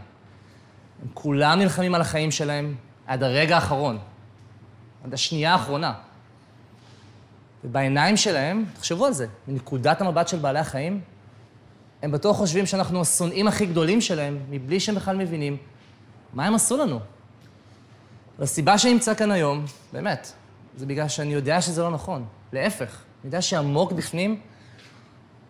הם 1.02 1.08
כולם 1.14 1.58
נלחמים 1.58 1.94
על 1.94 2.00
החיים 2.00 2.30
שלהם 2.30 2.74
עד 3.06 3.22
הרגע 3.22 3.54
האחרון, 3.54 3.98
עד 5.04 5.14
השנייה 5.14 5.52
האחרונה. 5.52 5.92
ובעיניים 7.64 8.16
שלהם, 8.16 8.64
תחשבו 8.74 9.06
על 9.06 9.12
זה, 9.12 9.26
מנקודת 9.48 10.00
המבט 10.00 10.28
של 10.28 10.38
בעלי 10.38 10.58
החיים, 10.58 11.00
הם 12.02 12.12
בטוח 12.12 12.36
חושבים 12.36 12.66
שאנחנו 12.66 13.00
השונאים 13.00 13.48
הכי 13.48 13.66
גדולים 13.66 14.00
שלהם, 14.00 14.38
מבלי 14.50 14.80
שהם 14.80 14.94
בכלל 14.94 15.16
מבינים 15.16 15.56
מה 16.32 16.46
הם 16.46 16.54
עשו 16.54 16.76
לנו. 16.76 17.00
והסיבה 18.38 18.78
שאני 18.78 18.92
נמצא 18.92 19.14
כאן 19.14 19.30
היום, 19.30 19.64
באמת, 19.92 20.32
זה 20.76 20.86
בגלל 20.86 21.08
שאני 21.08 21.34
יודע 21.34 21.60
שזה 21.60 21.82
לא 21.82 21.90
נכון. 21.90 22.24
להפך, 22.52 22.88
אני 22.88 23.28
יודע 23.28 23.42
שעמוק 23.42 23.92
בפנים, 23.92 24.40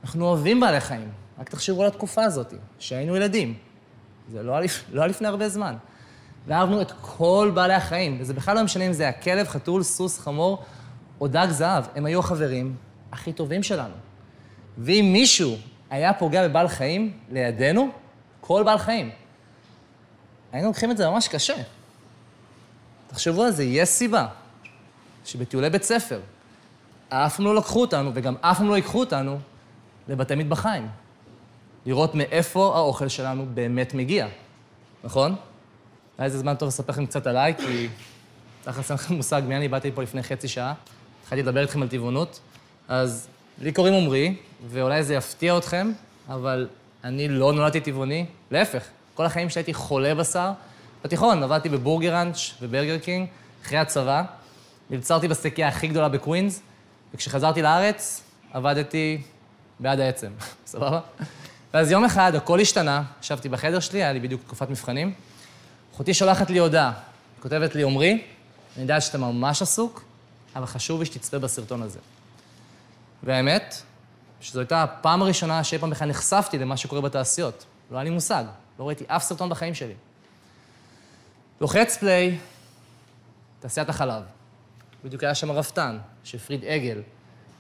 אנחנו 0.05 0.27
אוהבים 0.27 0.61
בעלי 0.61 0.81
חיים. 0.81 1.09
רק 1.41 1.49
תחשבו 1.49 1.83
על 1.83 1.89
התקופה 1.89 2.25
הזאת, 2.25 2.55
שהיינו 2.79 3.17
ילדים. 3.17 3.55
זה 4.33 4.43
לא 4.43 4.57
היה, 4.57 4.69
לא 4.93 5.07
לפני 5.07 5.29
הרבה 5.29 5.49
זמן. 5.49 5.75
ואהבנו 6.47 6.83
את 6.83 6.93
כל 7.01 7.51
בעלי 7.55 7.75
החיים, 7.75 8.17
וזה 8.21 8.35
בכלל 8.35 8.57
לא 8.57 8.63
משנה 8.63 8.87
אם 8.87 8.93
זה 8.93 9.03
היה 9.03 9.13
כלב, 9.13 9.49
חתול, 9.49 9.83
סוס, 9.83 10.19
חמור 10.19 10.63
או 11.21 11.29
דג 11.29 11.47
זהב. 11.51 11.85
הם 11.95 12.07
היו 12.07 12.19
החברים 12.19 12.77
הכי 13.13 13.33
טובים 13.33 13.63
שלנו. 13.63 13.95
ואם 14.79 15.11
מישהו 15.13 15.57
היה 15.91 16.15
פוגע 16.15 16.49
בבעל 16.49 16.69
חיים 16.69 17.19
לידינו, 17.31 17.91
כל 18.41 18.63
בעל 18.63 18.79
חיים, 18.79 19.11
היינו 20.53 20.69
לוקחים 20.69 20.91
את 20.91 20.97
זה 20.97 21.09
ממש 21.09 21.29
קשה. 21.29 21.55
תחשבו 23.09 23.43
על 23.43 23.51
זה, 23.51 23.65
יש 23.65 23.89
סיבה 23.89 24.27
שבטיולי 25.25 25.71
בית 25.71 25.83
ספר 25.83 26.21
אף 27.09 27.37
פעם 27.37 27.45
לא 27.45 27.55
לקחו 27.55 27.81
אותנו, 27.81 28.11
וגם 28.15 28.35
אף 28.41 28.59
פעם 28.59 28.69
לא 28.69 28.77
ייקחו 28.77 29.01
אותנו, 29.01 29.39
לבתי 30.09 30.35
מטבחיים. 30.35 30.89
לראות 31.87 32.15
מאיפה 32.15 32.77
האוכל 32.77 33.09
שלנו 33.09 33.47
באמת 33.55 33.95
מגיע, 33.95 34.27
נכון? 35.05 35.35
היה 36.19 36.27
איזה 36.27 36.39
זמן 36.39 36.55
טוב 36.55 36.69
לספר 36.69 36.93
לכם 36.93 37.07
קצת 37.07 37.27
עליי, 37.27 37.55
כי 37.59 37.89
תכלס 38.63 38.91
אין 38.91 38.95
לכם 38.95 39.15
מושג 39.15 39.43
מי 39.49 39.57
אני, 39.57 39.69
באתי 39.69 39.93
פה 39.93 40.03
לפני 40.03 40.23
חצי 40.23 40.49
שעה, 40.49 40.75
התחלתי 41.23 41.43
לדבר 41.43 41.61
איתכם 41.61 41.83
על 41.83 41.89
טבעונות, 41.89 42.41
אז 42.89 43.29
לי 43.59 43.73
קוראים 43.73 43.95
עמרי, 43.95 44.37
ואולי 44.69 45.03
זה 45.03 45.15
יפתיע 45.15 45.59
אתכם, 45.59 45.93
אבל 46.29 46.69
אני 47.05 47.29
לא 47.29 47.53
נולדתי 47.53 47.81
טבעוני, 47.81 48.27
להפך, 48.51 48.85
כל 49.15 49.27
החיים 49.27 49.51
שלי 49.51 49.61
הייתי 49.61 49.75
חולה 49.75 50.15
בשר. 50.15 50.53
בתיכון 51.05 51.43
עבדתי 51.43 51.69
בבורגראנץ' 51.69 52.39
וברגר 52.61 52.99
קינג, 52.99 53.29
אחרי 53.65 53.79
הצבא, 53.79 54.23
מלצרתי 54.91 55.29
בסטייקייה 55.29 55.69
הכי 55.69 55.89
גדולה 55.89 56.09
בקווינס, 56.09 56.63
וכשחזרתי 57.15 57.63
לארץ, 57.63 58.23
עבדתי 58.53 59.21
בעד 59.81 60.01
העצם, 60.01 60.31
סבבה? 60.67 61.01
ואז 61.75 61.91
יום 61.91 62.05
אחד 62.05 62.35
הכל 62.35 62.61
השתנה, 62.61 63.03
ישבתי 63.23 63.49
בחדר 63.49 63.81
שלי, 63.81 64.03
היה 64.03 64.13
לי 64.13 64.21
בדיוק 64.21 64.43
תקופת 64.43 64.71
מבחנים. 64.71 65.15
אחותי 65.95 66.15
שולחת 66.15 66.51
לי 66.51 66.59
הודעה, 66.59 66.93
כותבת 67.41 67.75
לי, 67.75 67.83
עמרי, 67.83 68.11
אני 68.11 68.83
יודעת 68.83 69.03
שאתה 69.03 69.19
ממש 69.19 69.63
עסוק, 69.63 70.05
אבל 70.57 70.67
חשוב 70.67 71.01
לי 71.01 71.07
שתצפה 71.07 71.39
בסרטון 71.39 71.83
הזה. 71.83 71.99
והאמת, 73.23 73.83
שזו 74.41 74.61
הייתה 74.61 74.83
הפעם 74.83 75.23
הראשונה 75.23 75.65
שאי 75.65 75.79
פעם 75.79 75.91
בכלל 75.91 76.09
נחשפתי 76.09 76.59
למה 76.59 76.77
שקורה 76.77 77.01
בתעשיות. 77.01 77.65
לא 77.91 77.97
היה 77.97 78.05
לי 78.05 78.11
מושג. 78.11 78.45
לא 78.79 78.89
ראיתי 78.89 79.05
אף 79.07 79.23
סרטון 79.23 79.49
בחיים 79.49 79.75
שלי. 79.75 79.95
לוחץ 81.61 81.97
פליי, 81.97 82.39
תעשיית 83.61 83.89
החלב. 83.89 84.23
בדיוק 85.05 85.23
היה 85.23 85.35
שם 85.35 85.51
רפתן, 85.51 85.99
שהפריד 86.25 86.65
עגל 86.65 87.03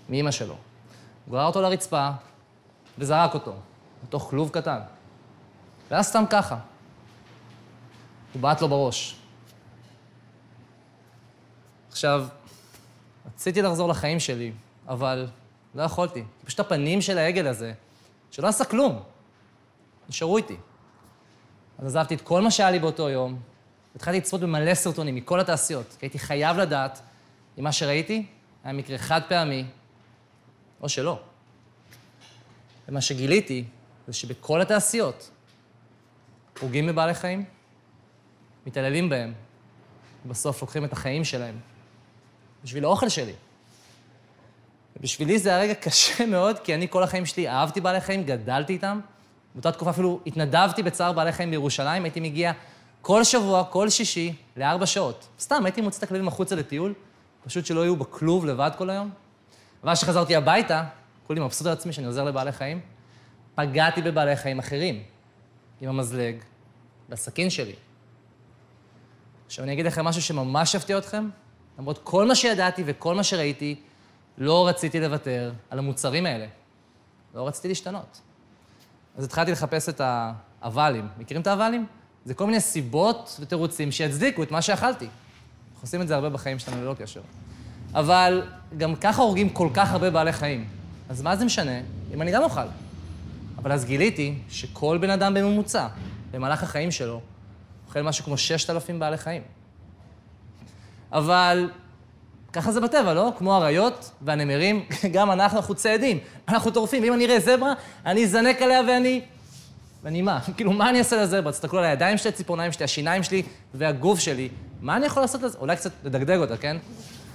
מאימא 0.08 0.30
שלו. 0.30 0.56
הוא 1.26 1.32
גרר 1.32 1.46
אותו 1.46 1.62
לרצפה 1.62 2.10
וזרק 2.98 3.34
אותו, 3.34 3.56
לתוך 4.04 4.30
כלוב 4.30 4.50
קטן. 4.50 4.78
והיה 5.90 6.02
סתם 6.02 6.24
ככה. 6.30 6.58
הוא 8.32 8.42
בעט 8.42 8.60
לו 8.60 8.68
בראש. 8.68 9.16
עכשיו, 11.88 12.26
רציתי 13.26 13.62
לחזור 13.62 13.88
לחיים 13.88 14.20
שלי, 14.20 14.52
אבל 14.88 15.26
לא 15.74 15.82
יכולתי. 15.82 16.24
פשוט 16.44 16.60
הפנים 16.60 17.00
של 17.00 17.18
העגל 17.18 17.46
הזה, 17.46 17.72
שלא 18.30 18.48
עשה 18.48 18.64
כלום, 18.64 19.02
נשארו 20.08 20.36
איתי. 20.36 20.56
אז 21.78 21.86
עזבתי 21.86 22.14
את 22.14 22.20
כל 22.20 22.42
מה 22.42 22.50
שהיה 22.50 22.70
לי 22.70 22.78
באותו 22.78 23.08
יום, 23.08 23.40
והתחלתי 23.94 24.18
לצפות 24.18 24.40
במלא 24.40 24.74
סרטונים 24.74 25.14
מכל 25.14 25.40
התעשיות, 25.40 25.96
כי 25.98 26.06
הייתי 26.06 26.18
חייב 26.18 26.56
לדעת 26.56 27.00
אם 27.58 27.64
מה 27.64 27.72
שראיתי 27.72 28.26
היה 28.64 28.72
מקרה 28.72 28.98
חד 28.98 29.20
פעמי, 29.28 29.64
או 30.80 30.88
שלא. 30.88 31.20
ומה 32.88 33.00
שגיליתי 33.00 33.64
זה 34.10 34.14
שבכל 34.14 34.60
התעשיות 34.60 35.30
פוגעים 36.54 36.86
בבעלי 36.86 37.14
חיים, 37.14 37.44
מתעללים 38.66 39.08
בהם, 39.08 39.32
ובסוף 40.26 40.60
לוקחים 40.60 40.84
את 40.84 40.92
החיים 40.92 41.24
שלהם 41.24 41.58
בשביל 42.64 42.84
האוכל 42.84 43.08
שלי. 43.08 43.32
ובשבילי 44.96 45.38
זה 45.38 45.48
היה 45.50 45.58
רגע 45.58 45.74
קשה 45.84 46.26
מאוד, 46.26 46.58
כי 46.58 46.74
אני 46.74 46.88
כל 46.88 47.02
החיים 47.02 47.26
שלי 47.26 47.48
אהבתי 47.48 47.80
בעלי 47.80 48.00
חיים, 48.00 48.24
גדלתי 48.24 48.72
איתם. 48.72 49.00
באותה 49.54 49.72
תקופה 49.72 49.90
אפילו 49.90 50.20
התנדבתי 50.26 50.82
בצער 50.82 51.12
בעלי 51.12 51.32
חיים 51.32 51.50
בירושלים, 51.50 52.04
הייתי 52.04 52.20
מגיע 52.20 52.52
כל 53.02 53.24
שבוע, 53.24 53.64
כל 53.64 53.88
שישי, 53.88 54.34
לארבע 54.56 54.86
שעות. 54.86 55.28
סתם, 55.40 55.64
הייתי 55.64 55.80
מוצא 55.80 55.98
את 55.98 56.02
הכלבים 56.02 56.28
החוצה 56.28 56.56
לטיול, 56.56 56.94
פשוט 57.44 57.66
שלא 57.66 57.80
יהיו 57.80 57.96
בכלוב 57.96 58.46
לבד 58.46 58.70
כל 58.78 58.90
היום. 58.90 59.10
ואז 59.84 59.98
כשחזרתי 59.98 60.36
הביתה, 60.36 60.84
כולי 61.26 61.40
מבסוט 61.40 61.66
על 61.66 61.72
עצמי 61.72 61.92
שאני 61.92 62.06
עוזר 62.06 62.24
לבעלי 62.24 62.52
חיים, 62.52 62.80
פגעתי 63.54 64.02
בבעלי 64.02 64.36
חיים 64.36 64.58
אחרים, 64.58 65.02
עם 65.80 65.88
המזלג, 65.88 66.34
בסכין 67.08 67.50
שלי. 67.50 67.74
עכשיו 69.46 69.64
אני 69.64 69.72
אגיד 69.72 69.86
לכם 69.86 70.04
משהו 70.04 70.22
שממש 70.22 70.74
יפתיע 70.74 70.98
אתכם, 70.98 71.28
למרות 71.78 72.00
כל 72.04 72.26
מה 72.26 72.34
שידעתי 72.34 72.82
וכל 72.86 73.14
מה 73.14 73.24
שראיתי, 73.24 73.76
לא 74.38 74.68
רציתי 74.68 75.00
לוותר 75.00 75.52
על 75.70 75.78
המוצרים 75.78 76.26
האלה. 76.26 76.46
לא 77.34 77.46
רציתי 77.46 77.68
להשתנות. 77.68 78.20
אז 79.16 79.24
התחלתי 79.24 79.52
לחפש 79.52 79.88
את 79.88 80.00
האבלים. 80.04 81.08
מכירים 81.18 81.42
את 81.42 81.46
האבלים? 81.46 81.86
זה 82.24 82.34
כל 82.34 82.46
מיני 82.46 82.60
סיבות 82.60 83.36
ותירוצים 83.40 83.92
שיצדיקו 83.92 84.42
את 84.42 84.50
מה 84.50 84.62
שאכלתי. 84.62 85.04
אנחנו 85.04 85.82
עושים 85.82 86.02
את 86.02 86.08
זה 86.08 86.14
הרבה 86.14 86.28
בחיים 86.28 86.58
שלנו 86.58 86.82
ללא 86.82 86.94
קשר. 86.94 87.20
אבל 87.94 88.48
גם 88.78 88.96
ככה 88.96 89.22
הורגים 89.22 89.48
כל 89.48 89.68
כך 89.74 89.92
הרבה 89.92 90.10
בעלי 90.10 90.32
חיים. 90.32 90.68
אז 91.08 91.22
מה 91.22 91.36
זה 91.36 91.44
משנה 91.44 91.80
אם 92.14 92.22
אני 92.22 92.32
גם 92.32 92.42
אוכל? 92.42 92.60
אבל 93.62 93.72
אז 93.72 93.84
גיליתי 93.84 94.34
שכל 94.48 94.98
בן 95.00 95.10
אדם 95.10 95.34
בממוצע, 95.34 95.86
במהלך 96.30 96.62
החיים 96.62 96.90
שלו, 96.90 97.20
אוכל 97.88 98.02
משהו 98.02 98.24
כמו 98.24 98.38
6,000 98.38 98.98
בעלי 98.98 99.16
חיים. 99.16 99.42
אבל 101.12 101.70
ככה 102.52 102.72
זה 102.72 102.80
בטבע, 102.80 103.14
לא? 103.14 103.32
כמו 103.38 103.56
אריות 103.56 104.10
והנמרים, 104.22 104.84
גם 105.14 105.30
אנחנו, 105.30 105.58
אנחנו 105.58 105.74
ציידים, 105.74 106.18
אנחנו 106.48 106.70
טורפים. 106.70 107.04
אם 107.04 107.12
אני 107.12 107.26
אראה 107.26 107.40
זברה, 107.40 107.72
אני 108.06 108.24
אזנק 108.24 108.62
עליה 108.62 108.80
ואני... 108.88 109.20
ואני 110.02 110.22
מה? 110.22 110.40
כאילו, 110.56 110.72
מה 110.72 110.90
אני 110.90 110.98
אעשה 110.98 111.22
לזברה? 111.22 111.52
תסתכלו 111.52 111.78
על 111.78 111.84
הידיים 111.84 112.18
שלי, 112.18 112.28
הציפורניים 112.28 112.72
שלי, 112.72 112.84
השיניים 112.84 113.22
שלי 113.22 113.42
והגוף 113.74 114.18
שלי. 114.18 114.48
מה 114.80 114.96
אני 114.96 115.06
יכול 115.06 115.22
לעשות 115.22 115.42
לזה? 115.42 115.58
אולי 115.58 115.76
קצת 115.76 115.92
לדגדג 116.04 116.36
אותה, 116.36 116.56
כן? 116.56 116.76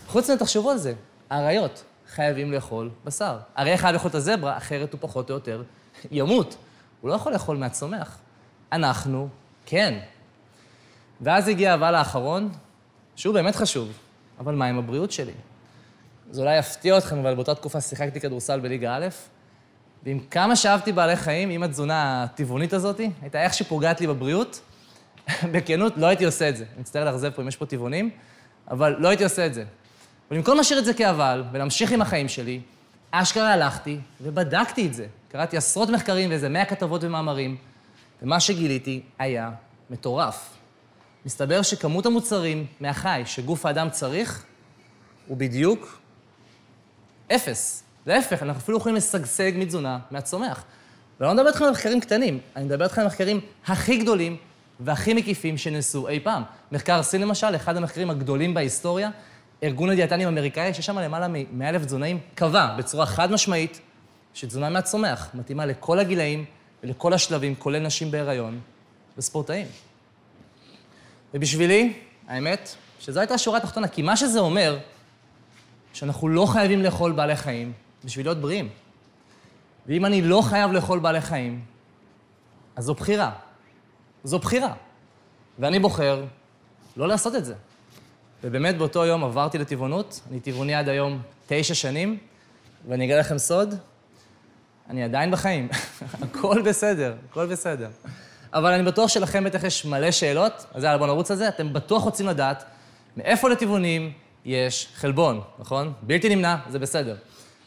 חוץ 0.08 0.24
מזה, 0.24 0.40
תחשבו 0.40 0.72
על 0.72 0.78
זה. 0.78 0.94
האריות 1.30 1.84
חייבים 2.10 2.52
לאכול 2.52 2.90
בשר. 3.06 3.38
אריה 3.58 3.78
חייב 3.78 3.94
לאכול 3.94 4.10
את 4.10 4.16
הזברה, 4.16 4.58
אחרת 4.58 4.94
הוא 4.94 5.00
פחות 5.02 5.30
או 5.30 5.36
יותר 5.36 5.64
ימות. 6.12 6.56
הוא 7.02 7.10
לא 7.10 7.16
יכול 7.16 7.34
לאכול 7.34 7.58
מהצומח. 7.58 8.18
אנחנו, 8.72 9.30
כן. 9.66 10.00
ואז 11.22 11.48
הגיע 11.48 11.74
הבל 11.74 11.96
האחרון, 11.96 12.50
שהוא 13.16 13.34
באמת 13.34 13.56
חשוב, 13.56 13.92
אבל 14.40 14.56
מה 14.56 14.66
עם 14.66 14.78
הבריאות 14.78 15.12
שלי? 15.12 15.32
זה 16.32 16.42
אולי 16.42 16.58
יפתיע 16.58 16.98
אתכם, 16.98 17.18
אבל 17.18 17.36
באותה 17.36 17.56
תקופה 17.56 17.82
שיחקתי 17.82 18.20
כדורסל 18.20 18.60
בליגה 18.60 18.96
א', 18.96 19.08
ועם 20.04 20.20
כמה 20.32 20.56
שאהבתי 20.56 20.92
בעלי 20.92 21.16
חיים, 21.16 21.50
עם 21.50 21.64
התזונה 21.64 22.24
הטבעונית 22.24 22.74
הזאת, 22.74 23.02
הייתה 23.22 23.44
איך 23.44 23.54
שפוגעת 23.54 24.02
לי 24.02 24.08
בבריאות, 24.08 24.62
בכנות, 25.54 25.98
לא 25.98 26.08
הייתי 26.08 26.26
עושה 26.26 26.50
את 26.50 26.58
זה. 26.58 26.64
אני 26.74 26.82
מצטער 26.82 27.06
לאכזב 27.06 27.30
פה 27.30 27.42
אם 27.42 27.48
יש 27.48 27.56
פה 27.56 27.66
טבעונים, 27.66 28.10
אבל 28.72 28.96
לא 29.00 29.08
הייתי 29.08 29.24
עושה 29.24 29.46
את 29.46 29.54
זה. 29.54 29.64
ובמקום 30.32 30.58
להשאיר 30.58 30.80
את 30.80 30.86
זה 30.86 30.94
כאבל 30.94 31.44
ולהמשיך 31.52 31.92
עם 31.92 32.02
החיים 32.02 32.28
שלי, 32.28 32.62
אשכרה 33.12 33.54
הלכתי 33.54 34.00
ובדקתי 34.22 34.88
את 34.88 34.94
זה. 34.94 35.08
קראתי 35.36 35.58
עשרות 35.58 35.90
מחקרים 35.90 36.30
ואיזה 36.30 36.50
מאה 36.50 36.66
כתבות 36.66 37.04
ומאמרים, 37.04 37.58
ומה 38.22 38.40
שגיליתי 38.40 39.02
היה 39.20 39.52
מטורף. 39.90 40.50
מסתבר 41.26 41.62
שכמות 41.62 42.06
המוצרים 42.06 42.66
מהחי 42.80 43.22
שגוף 43.26 43.66
האדם 43.66 43.90
צריך, 43.90 44.46
הוא 45.28 45.38
בדיוק 45.38 46.00
אפס. 47.36 47.84
להפך, 48.06 48.44
אנחנו 48.44 48.62
אפילו 48.62 48.78
יכולים 48.78 48.96
לשגשג 48.96 49.52
מתזונה 49.56 50.00
מהצומח. 50.12 50.64
ואני 51.20 51.28
לא 51.28 51.34
מדבר 51.34 51.48
איתכם 51.48 51.66
על 51.66 51.72
מחקרים 51.72 52.00
קטנים, 52.00 52.40
אני 52.56 52.66
מדבר 52.66 52.84
איתכם 52.84 53.02
על 53.02 53.08
המחקרים 53.08 53.40
הכי 53.68 53.98
גדולים 53.98 54.38
והכי 54.80 55.14
מקיפים 55.14 55.58
שנעשו 55.58 56.08
אי 56.08 56.20
פעם. 56.20 56.44
מחקר 56.72 57.04
סין 57.04 57.22
למשל, 57.22 57.56
אחד 57.56 57.78
המחקרים 57.78 58.10
הגדולים 58.10 58.54
בהיסטוריה, 58.54 59.10
ארגון 59.64 59.90
הדיאטנים 59.90 60.28
האמריקאי, 60.28 60.74
שיש 60.74 60.86
שם 60.86 61.00
למעלה 61.00 61.28
מ-100 61.28 61.64
אלף 61.64 61.86
תזונאים, 61.86 62.20
קבע 62.36 62.76
בצורה 62.78 63.06
חד 63.06 63.32
משמעית 63.32 63.80
שתזונה 64.36 64.70
מהצומח 64.70 65.30
מתאימה 65.34 65.66
לכל 65.66 66.00
הגילאים 66.00 66.46
ולכל 66.84 67.14
השלבים, 67.14 67.56
כולל 67.56 67.80
נשים 67.80 68.12
בהיריון 68.12 68.60
וספורטאים. 69.18 69.68
ובשבילי, 71.34 71.94
האמת, 72.28 72.76
שזו 73.00 73.20
הייתה 73.20 73.34
השורה 73.34 73.58
התחתונה, 73.58 73.88
כי 73.88 74.02
מה 74.02 74.18
שזה 74.18 74.40
אומר, 74.40 74.80
שאנחנו 75.94 76.28
לא 76.28 76.46
חייבים 76.46 76.82
לאכול 76.82 77.12
בעלי 77.12 77.36
חיים 77.36 77.74
בשביל 78.06 78.26
להיות 78.26 78.38
בריאים. 78.38 78.70
ואם 79.88 80.06
אני 80.06 80.22
לא 80.22 80.42
חייב 80.42 80.72
לאכול 80.72 81.00
בעלי 81.00 81.22
חיים, 81.22 81.66
אז 82.76 82.84
זו 82.84 82.94
בחירה. 82.94 83.32
זו 84.24 84.40
בחירה. 84.40 84.74
ואני 85.60 85.80
בוחר 85.80 86.26
לא 86.98 87.08
לעשות 87.08 87.36
את 87.36 87.46
זה. 87.46 87.56
ובאמת 88.44 88.78
באותו 88.78 89.06
יום 89.06 89.24
עברתי 89.24 89.58
לטבעונות, 89.58 90.22
אני 90.32 90.40
טבעוני 90.40 90.76
עד 90.76 90.90
היום 90.90 91.22
תשע 91.48 91.74
שנים, 91.74 92.18
ואני 92.88 93.06
אגלה 93.06 93.20
לכם 93.20 93.38
סוד, 93.38 93.76
אני 94.90 95.04
עדיין 95.04 95.32
בחיים. 95.32 95.68
הכל 96.22 96.62
בסדר, 96.62 97.16
הכל 97.30 97.46
בסדר. 97.46 97.90
אבל 98.54 98.74
אני 98.74 98.84
בטוח 98.84 99.10
שלכם 99.10 99.44
בטח 99.44 99.64
יש 99.64 99.86
מלא 99.86 100.12
שאלות, 100.12 100.66
אז 100.74 100.84
יאללה, 100.84 100.98
בואו 100.98 101.08
נרוץ 101.10 101.32
על 101.32 101.38
זה. 101.38 101.48
אתם 101.48 101.74
בטוח 101.74 102.04
רוצים 102.04 102.28
לדעת 102.28 102.64
מאיפה 103.18 103.50
לטבעונים 103.50 104.12
יש 104.46 104.88
חלבון, 104.96 105.42
נכון? 105.60 105.94
בלתי 106.02 106.36
נמנע, 106.36 106.56
זה 106.70 106.80
בסדר. 106.80 107.16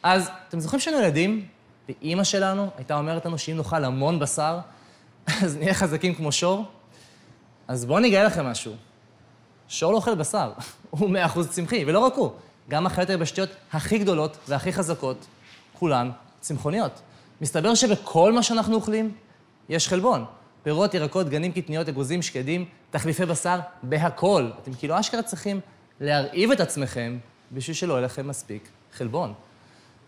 אז 0.02 0.31
אתם 0.48 0.61
זוכרים 0.61 0.81
שהיינו 0.81 1.02
ילדים, 1.02 1.46
ואימא 1.88 2.24
שלנו 2.24 2.70
הייתה 2.76 2.98
אומרת 2.98 3.26
לנו 3.26 3.38
שאם 3.38 3.57
נאכל 3.57 3.85
המון 3.85 4.18
בשר, 4.18 4.59
אז 5.44 5.57
נהיה 5.57 5.74
חזקים 5.74 6.14
כמו 6.14 6.33
שור? 6.33 6.64
אז 7.68 7.85
בואו 7.85 7.98
אני 7.98 8.09
אגלה 8.09 8.24
לכם 8.24 8.46
משהו. 8.46 8.72
שור 9.68 9.92
לא 9.92 9.96
אוכל 9.96 10.14
בשר, 10.14 10.52
הוא 10.90 11.11
מאה 11.11 11.26
אחוז 11.26 11.48
צמחי, 11.48 11.85
ולא 11.85 11.98
רק 11.98 12.14
הוא, 12.14 12.31
גם 12.68 12.87
החיות 12.87 13.11
היבשתיות 13.11 13.50
הכי 13.72 13.98
גדולות 13.98 14.37
והכי 14.48 14.72
חזקות, 14.72 15.26
כולן 15.78 16.11
צמחוניות. 16.40 17.00
מסתבר 17.40 17.74
שבכל 17.74 18.33
מה 18.33 18.42
שאנחנו 18.42 18.74
אוכלים 18.74 19.12
יש 19.68 19.88
חלבון. 19.88 20.24
פירות, 20.62 20.94
ירקות, 20.94 21.29
גנים, 21.29 21.53
קטניות, 21.53 21.88
אגוזים, 21.88 22.22
שקדים, 22.22 22.64
תחליפי 22.90 23.27
בשר, 23.27 23.59
בהכול. 23.83 24.53
אתם 24.62 24.74
כאילו 24.74 25.01
אשכרה 25.01 25.22
צריכים 25.22 25.61
להרעיב 26.01 26.51
את 26.51 26.61
עצמכם 26.61 27.18
בשביל 27.53 27.74
שלא 27.74 27.94
יהיה 27.94 28.05
לכם 28.05 28.29
מספיק 28.29 28.68
חלבון. 28.92 29.33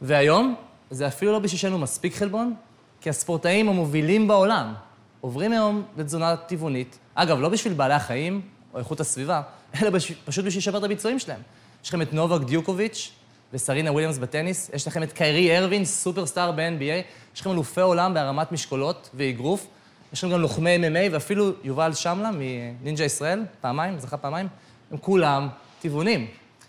והיום, 0.03 0.55
זה 0.91 1.07
אפילו 1.07 1.33
לא 1.33 1.39
בשביל 1.39 1.59
שיהיה 1.59 1.71
לנו 1.71 1.83
מספיק 1.83 2.15
חלבון, 2.15 2.55
כי 3.01 3.11
הספורטאים 3.11 3.69
המובילים 3.69 4.29
בעולם 4.29 4.75
עוברים 5.21 5.53
היום 5.53 5.83
לתזונה 5.97 6.37
טבעונית. 6.37 6.99
אגב, 7.15 7.41
לא 7.41 7.49
בשביל 7.49 7.73
בעלי 7.73 7.95
החיים 7.95 8.41
או 8.75 8.79
איכות 8.79 9.01
הסביבה, 9.01 9.43
אלא 9.83 9.91
בשביל, 9.91 10.19
פשוט 10.25 10.45
בשביל 10.45 10.59
לשפר 10.59 10.79
את 10.79 10.85
הביצועים 10.85 11.19
שלהם. 11.19 11.41
יש 11.85 11.89
לכם 11.89 12.03
את 12.03 12.13
נובק 12.13 12.47
דיוקוביץ' 12.47 13.13
וסרינה 13.53 13.93
וויליאמס 13.93 14.19
בטניס, 14.19 14.71
יש 14.75 14.87
לכם 14.87 15.03
את 15.03 15.13
קיירי 15.13 15.59
ארווין, 15.59 15.85
סופרסטאר 15.85 16.53
ב-NBA, 16.53 17.35
יש 17.35 17.41
לכם 17.41 17.51
אלופי 17.51 17.81
עולם 17.81 18.15
בהרמת 18.15 18.53
משקולות 18.53 19.11
ואגרוף, 19.15 19.67
יש 20.13 20.25
לנו 20.25 20.33
גם 20.33 20.41
לוחמי 20.41 20.77
MMA, 20.77 21.13
ואפילו 21.13 21.53
יובל 21.65 21.95
שמלה 21.95 22.31
מנינג'ה 22.35 23.05
ישראל, 23.05 23.45
פעמיים, 23.61 23.99
זכה 23.99 24.17
פעמיים, 24.17 24.49
הם 24.91 24.99
כולם 24.99 25.49
טבעונים. 25.81 26.27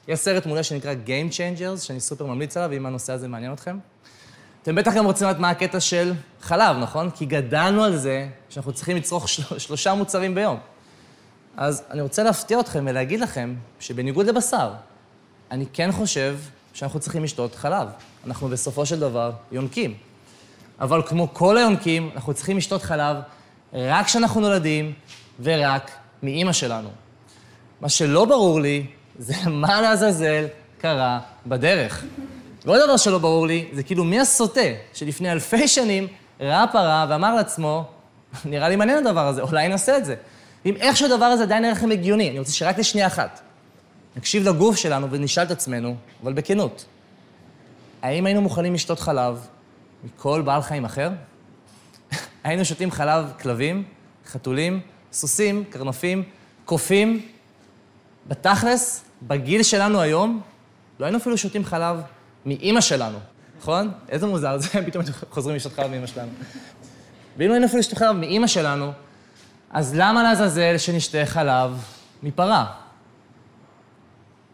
יש 0.07 0.19
סרט 0.19 0.45
מעולה 0.45 0.63
שנקרא 0.63 0.93
Game 1.05 1.33
Changers, 1.33 1.79
שאני 1.79 1.99
סופר 1.99 2.25
ממליץ 2.25 2.57
עליו, 2.57 2.77
אם 2.77 2.85
הנושא 2.85 3.13
הזה 3.13 3.27
מעניין 3.27 3.53
אתכם. 3.53 3.77
אתם 4.63 4.75
בטח 4.75 4.93
גם 4.93 5.05
רוצים 5.05 5.27
לדעת 5.27 5.39
מה 5.39 5.49
הקטע 5.49 5.79
של 5.79 6.13
חלב, 6.41 6.77
נכון? 6.77 7.09
כי 7.09 7.25
גדלנו 7.25 7.83
על 7.83 7.97
זה 7.97 8.27
שאנחנו 8.49 8.73
צריכים 8.73 8.97
לצרוך 8.97 9.29
של... 9.29 9.59
שלושה 9.59 9.93
מוצרים 9.93 10.35
ביום. 10.35 10.57
אז 11.57 11.83
אני 11.89 12.01
רוצה 12.01 12.23
להפתיע 12.23 12.59
אתכם 12.59 12.85
ולהגיד 12.89 13.19
לכם 13.19 13.55
שבניגוד 13.79 14.25
לבשר, 14.25 14.73
אני 15.51 15.65
כן 15.73 15.91
חושב 15.91 16.37
שאנחנו 16.73 16.99
צריכים 16.99 17.23
לשתות 17.23 17.55
חלב. 17.55 17.87
אנחנו 18.27 18.47
בסופו 18.47 18.85
של 18.85 18.99
דבר 18.99 19.31
יונקים. 19.51 19.93
אבל 20.79 21.01
כמו 21.05 21.33
כל 21.33 21.57
היונקים, 21.57 22.09
אנחנו 22.15 22.33
צריכים 22.33 22.57
לשתות 22.57 22.81
חלב 22.81 23.17
רק 23.73 24.05
כשאנחנו 24.05 24.41
נולדים 24.41 24.93
ורק 25.39 25.91
מאימא 26.23 26.53
שלנו. 26.53 26.89
מה 27.81 27.89
שלא 27.89 28.25
ברור 28.25 28.61
לי 28.61 28.85
זה 29.19 29.33
מה 29.49 29.81
לעזאזל 29.81 30.45
קרה 30.77 31.19
בדרך. 31.45 32.03
ועוד 32.65 32.81
דבר 32.83 32.97
שלא 32.97 33.17
ברור 33.17 33.47
לי, 33.47 33.69
זה 33.73 33.83
כאילו 33.83 34.03
מי 34.03 34.19
הסוטה 34.19 34.61
שלפני 34.93 35.31
אלפי 35.31 35.67
שנים 35.67 36.07
ראה 36.39 36.67
פרה 36.67 37.05
ואמר 37.09 37.35
לעצמו, 37.35 37.83
נראה 38.45 38.69
לי 38.69 38.75
מעניין 38.75 39.07
הדבר 39.07 39.27
הזה, 39.27 39.41
אולי 39.41 39.67
נעשה 39.67 39.97
את 39.97 40.05
זה. 40.05 40.15
ואם 40.65 40.75
איכשהו 40.75 41.13
הדבר 41.13 41.25
הזה 41.25 41.43
עדיין 41.43 41.61
נראה 41.61 41.73
לכם 41.73 41.91
הגיוני, 41.91 42.29
אני 42.29 42.39
רוצה 42.39 42.51
שרק 42.51 42.77
לשנייה 42.77 43.07
אחת 43.07 43.41
נקשיב 44.15 44.47
לגוף 44.47 44.75
שלנו 44.75 45.11
ונשאל 45.11 45.43
את 45.43 45.51
עצמנו, 45.51 45.95
אבל 46.23 46.33
בכנות, 46.33 46.85
האם 48.01 48.25
היינו 48.25 48.41
מוכנים 48.41 48.73
לשתות 48.73 48.99
חלב 48.99 49.47
מכל 50.03 50.41
בעל 50.41 50.61
חיים 50.61 50.85
אחר? 50.85 51.11
היינו 52.43 52.65
שותים 52.65 52.91
חלב 52.91 53.31
כלבים, 53.41 53.83
חתולים, 54.25 54.79
סוסים, 55.11 55.63
קרנפים, 55.69 56.23
קופים. 56.65 57.21
בתכלס, 58.27 59.03
בגיל 59.21 59.63
שלנו 59.63 60.01
היום, 60.01 60.41
לא 60.99 61.05
היינו 61.05 61.17
אפילו 61.17 61.37
שותים 61.37 61.65
חלב 61.65 62.01
מאימא 62.45 62.81
שלנו, 62.81 63.17
נכון? 63.59 63.91
איזה 64.09 64.27
מוזר 64.27 64.57
זה, 64.57 64.67
פתאום 64.87 65.03
חוזרים 65.31 65.55
לשתות 65.55 65.73
חלב 65.73 65.89
מאימא 65.89 66.07
שלנו. 66.07 66.31
ואם 67.37 67.47
לא 67.47 67.53
היינו 67.53 67.65
אפילו 67.65 67.79
לשתות 67.79 67.97
חלב 67.97 68.15
מאימא 68.15 68.47
שלנו, 68.47 68.91
אז 69.71 69.95
למה 69.95 70.23
לעזאזל 70.23 70.77
שנשתה 70.77 71.25
חלב 71.25 71.83
מפרה? 72.23 72.80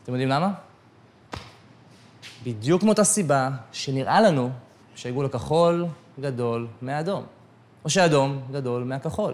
אתם 0.07 0.13
יודעים 0.13 0.29
למה? 0.29 0.53
בדיוק 2.43 2.83
מאותה 2.83 3.03
סיבה 3.03 3.49
שנראה 3.71 4.21
לנו 4.21 4.49
שהעיגול 4.95 5.25
הכחול 5.25 5.85
גדול 6.19 6.67
מהאדום, 6.81 7.25
או 7.85 7.89
שהאדום 7.89 8.41
גדול 8.51 8.83
מהכחול. 8.83 9.33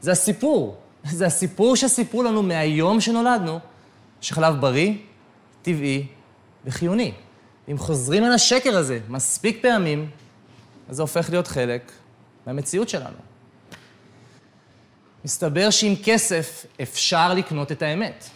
זה 0.00 0.12
הסיפור. 0.12 0.76
זה 1.04 1.26
הסיפור 1.26 1.76
שסיפרו 1.76 2.22
לנו 2.22 2.42
מהיום 2.42 3.00
שנולדנו, 3.00 3.58
שחלב 4.20 4.60
בריא, 4.60 4.94
טבעי 5.62 6.06
וחיוני. 6.64 7.12
אם 7.70 7.78
חוזרים 7.78 8.24
על 8.24 8.32
השקר 8.32 8.76
הזה 8.76 8.98
מספיק 9.08 9.62
פעמים, 9.62 10.10
אז 10.88 10.96
זה 10.96 11.02
הופך 11.02 11.30
להיות 11.30 11.46
חלק 11.46 11.92
מהמציאות 12.46 12.88
שלנו. 12.88 13.16
מסתבר 15.24 15.70
שעם 15.70 15.94
כסף 16.04 16.66
אפשר 16.82 17.34
לקנות 17.34 17.72
את 17.72 17.82
האמת. 17.82 18.30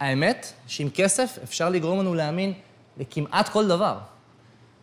האמת 0.00 0.52
שעם 0.66 0.90
כסף 0.90 1.38
אפשר 1.44 1.68
לגרום 1.68 2.00
לנו 2.00 2.14
להאמין 2.14 2.52
לכמעט 2.96 3.48
כל 3.48 3.68
דבר. 3.68 3.98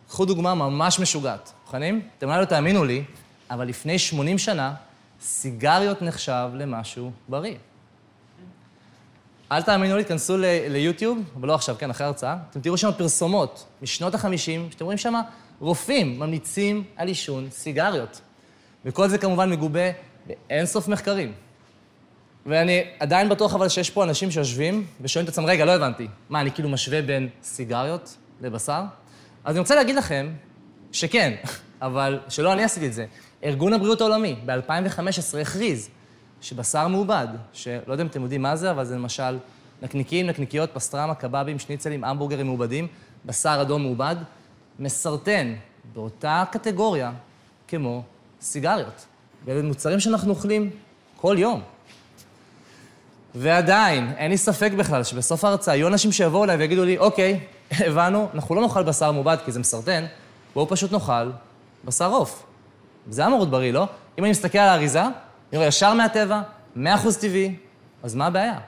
קחו 0.08 0.24
דוגמה 0.24 0.54
ממש 0.54 1.00
משוגעת. 1.00 1.52
מוכנים? 1.64 2.08
אתם 2.18 2.26
אולי 2.28 2.40
לא 2.40 2.44
תאמינו 2.44 2.84
לי, 2.84 3.04
אבל 3.50 3.68
לפני 3.68 3.98
80 3.98 4.38
שנה, 4.38 4.74
סיגריות 5.20 6.02
נחשב 6.02 6.50
למשהו 6.54 7.10
בריא. 7.28 7.54
אל 9.52 9.62
תאמינו 9.62 9.96
לי, 9.96 10.04
תיכנסו 10.04 10.36
ליוטיוב, 10.68 11.18
אבל 11.40 11.48
לא 11.48 11.54
עכשיו, 11.54 11.76
כן, 11.78 11.90
אחרי 11.90 12.04
ההרצאה, 12.04 12.36
אתם 12.50 12.60
תראו 12.60 12.76
שם 12.76 12.90
פרסומות 12.98 13.64
משנות 13.82 14.14
ה-50, 14.14 14.36
שאתם 14.70 14.84
רואים 14.84 14.98
שם 14.98 15.14
רופאים 15.60 16.18
ממליצים 16.18 16.84
על 16.96 17.08
עישון 17.08 17.48
סיגריות. 17.50 18.20
וכל 18.84 19.08
זה 19.08 19.18
כמובן 19.18 19.50
מגובה 19.50 19.90
באינסוף 20.26 20.88
מחקרים. 20.88 21.32
ואני 22.48 22.84
עדיין 23.00 23.28
בטוח 23.28 23.54
אבל 23.54 23.68
שיש 23.68 23.90
פה 23.90 24.04
אנשים 24.04 24.30
שיושבים 24.30 24.86
ושואלים 25.00 25.24
את 25.24 25.32
עצמם, 25.32 25.46
רגע, 25.46 25.64
לא 25.64 25.72
הבנתי, 25.72 26.08
מה, 26.30 26.40
אני 26.40 26.52
כאילו 26.52 26.68
משווה 26.68 27.02
בין 27.02 27.28
סיגריות 27.42 28.16
לבשר? 28.40 28.82
אז 29.44 29.54
אני 29.54 29.60
רוצה 29.60 29.74
להגיד 29.74 29.96
לכם 29.96 30.32
שכן, 30.92 31.34
אבל 31.82 32.20
שלא 32.28 32.52
אני 32.52 32.64
עשיתי 32.64 32.86
את 32.86 32.92
זה. 32.92 33.06
ארגון 33.44 33.72
הבריאות 33.72 34.00
העולמי 34.00 34.36
ב-2015 34.46 35.38
הכריז 35.40 35.88
שבשר 36.40 36.88
מעובד, 36.88 37.26
שלא 37.52 37.92
יודע 37.92 38.02
אם 38.02 38.08
אתם 38.08 38.22
יודעים 38.22 38.42
מה 38.42 38.56
זה, 38.56 38.70
אבל 38.70 38.84
זה 38.84 38.94
למשל 38.94 39.38
נקניקים, 39.82 40.26
נקניקיות, 40.26 40.70
פסטרמה, 40.72 41.14
קבבים, 41.14 41.58
שניצלים, 41.58 42.04
המבורגרים 42.04 42.46
מעובדים, 42.46 42.86
בשר 43.24 43.58
אדום 43.62 43.82
מעובד, 43.82 44.16
מסרטן 44.78 45.54
באותה 45.92 46.44
קטגוריה 46.52 47.12
כמו 47.68 48.02
סיגריות. 48.40 49.06
ואלה 49.44 49.62
מוצרים 49.62 50.00
שאנחנו 50.00 50.30
אוכלים 50.30 50.70
כל 51.16 51.36
יום. 51.38 51.62
ועדיין, 53.40 54.12
אין 54.16 54.30
לי 54.30 54.38
ספק 54.38 54.72
בכלל 54.72 55.04
שבסוף 55.04 55.44
ההרצאה 55.44 55.76
יהיו 55.76 55.88
אנשים 55.88 56.12
שיבואו 56.12 56.44
אליי 56.44 56.56
ויגידו 56.56 56.84
לי, 56.84 56.98
אוקיי, 56.98 57.40
הבנו, 57.70 58.28
אנחנו 58.34 58.54
לא 58.54 58.62
נאכל 58.62 58.82
בשר 58.82 59.12
מעובד 59.12 59.36
כי 59.44 59.52
זה 59.52 59.60
מסרטן, 59.60 60.06
בואו 60.54 60.68
פשוט 60.68 60.92
נאכל 60.92 61.30
בשר 61.84 62.10
עוף. 62.10 62.46
זה 63.10 63.26
אמור 63.26 63.38
להיות 63.38 63.50
בריא, 63.50 63.72
לא? 63.72 63.88
אם 64.18 64.24
אני 64.24 64.30
מסתכל 64.30 64.58
על 64.58 64.68
האריזה, 64.68 65.02
אני 65.02 65.10
רואה 65.56 65.66
ישר 65.66 65.94
מהטבע, 65.94 66.42
100% 66.76 66.78
טבעי, 67.20 67.56
אז 68.02 68.14
מה 68.14 68.26
הבעיה? 68.26 68.58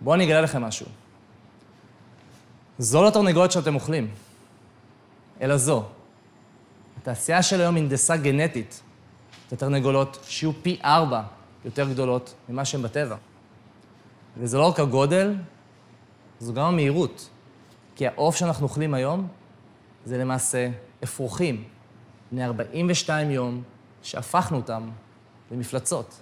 בואו 0.00 0.14
אני 0.14 0.24
אגלה 0.24 0.40
לכם 0.40 0.62
משהו. 0.62 0.86
זו 2.78 3.02
לא 3.02 3.10
תרנגולת 3.10 3.52
שאתם 3.52 3.74
אוכלים, 3.74 4.10
אלא 5.40 5.56
זו. 5.56 5.84
התעשייה 7.02 7.42
של 7.42 7.60
היום 7.60 7.76
הנדסה 7.76 8.16
גנטית 8.16 8.80
את 9.46 9.52
התרנגולות 9.52 10.18
שיהיו 10.28 10.52
פי 10.62 10.78
ארבע 10.84 11.22
יותר 11.64 11.88
גדולות 11.88 12.34
ממה 12.48 12.64
שהן 12.64 12.82
בטבע. 12.82 13.16
וזה 14.36 14.58
לא 14.58 14.68
רק 14.68 14.80
הגודל, 14.80 15.34
זו 16.40 16.52
גם 16.52 16.64
המהירות. 16.64 17.28
כי 17.96 18.06
העוף 18.06 18.36
שאנחנו 18.36 18.64
אוכלים 18.64 18.94
היום 18.94 19.28
זה 20.04 20.18
למעשה 20.18 20.68
אפרוחים 21.04 21.64
בני 22.32 22.44
42 22.44 23.30
יום 23.30 23.62
שהפכנו 24.02 24.56
אותם 24.56 24.90
למפלצות. 25.50 26.20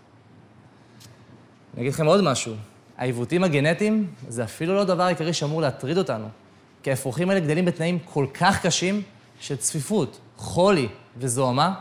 אני 1.74 1.82
אגיד 1.82 1.92
לכם 1.92 2.06
עוד 2.06 2.20
משהו, 2.20 2.54
העיוותים 2.96 3.44
הגנטיים 3.44 4.12
זה 4.28 4.44
אפילו 4.44 4.74
לא 4.74 4.80
הדבר 4.80 5.02
העיקרי 5.02 5.32
שאמור 5.32 5.60
להטריד 5.60 5.98
אותנו, 5.98 6.28
כי 6.82 6.90
האפרוחים 6.90 7.30
האלה 7.30 7.40
גדלים 7.40 7.64
בתנאים 7.64 7.98
כל 7.98 8.26
כך 8.34 8.66
קשים 8.66 9.02
של 9.40 9.56
צפיפות, 9.56 10.18
חולי 10.36 10.88
וזוהמה, 11.18 11.74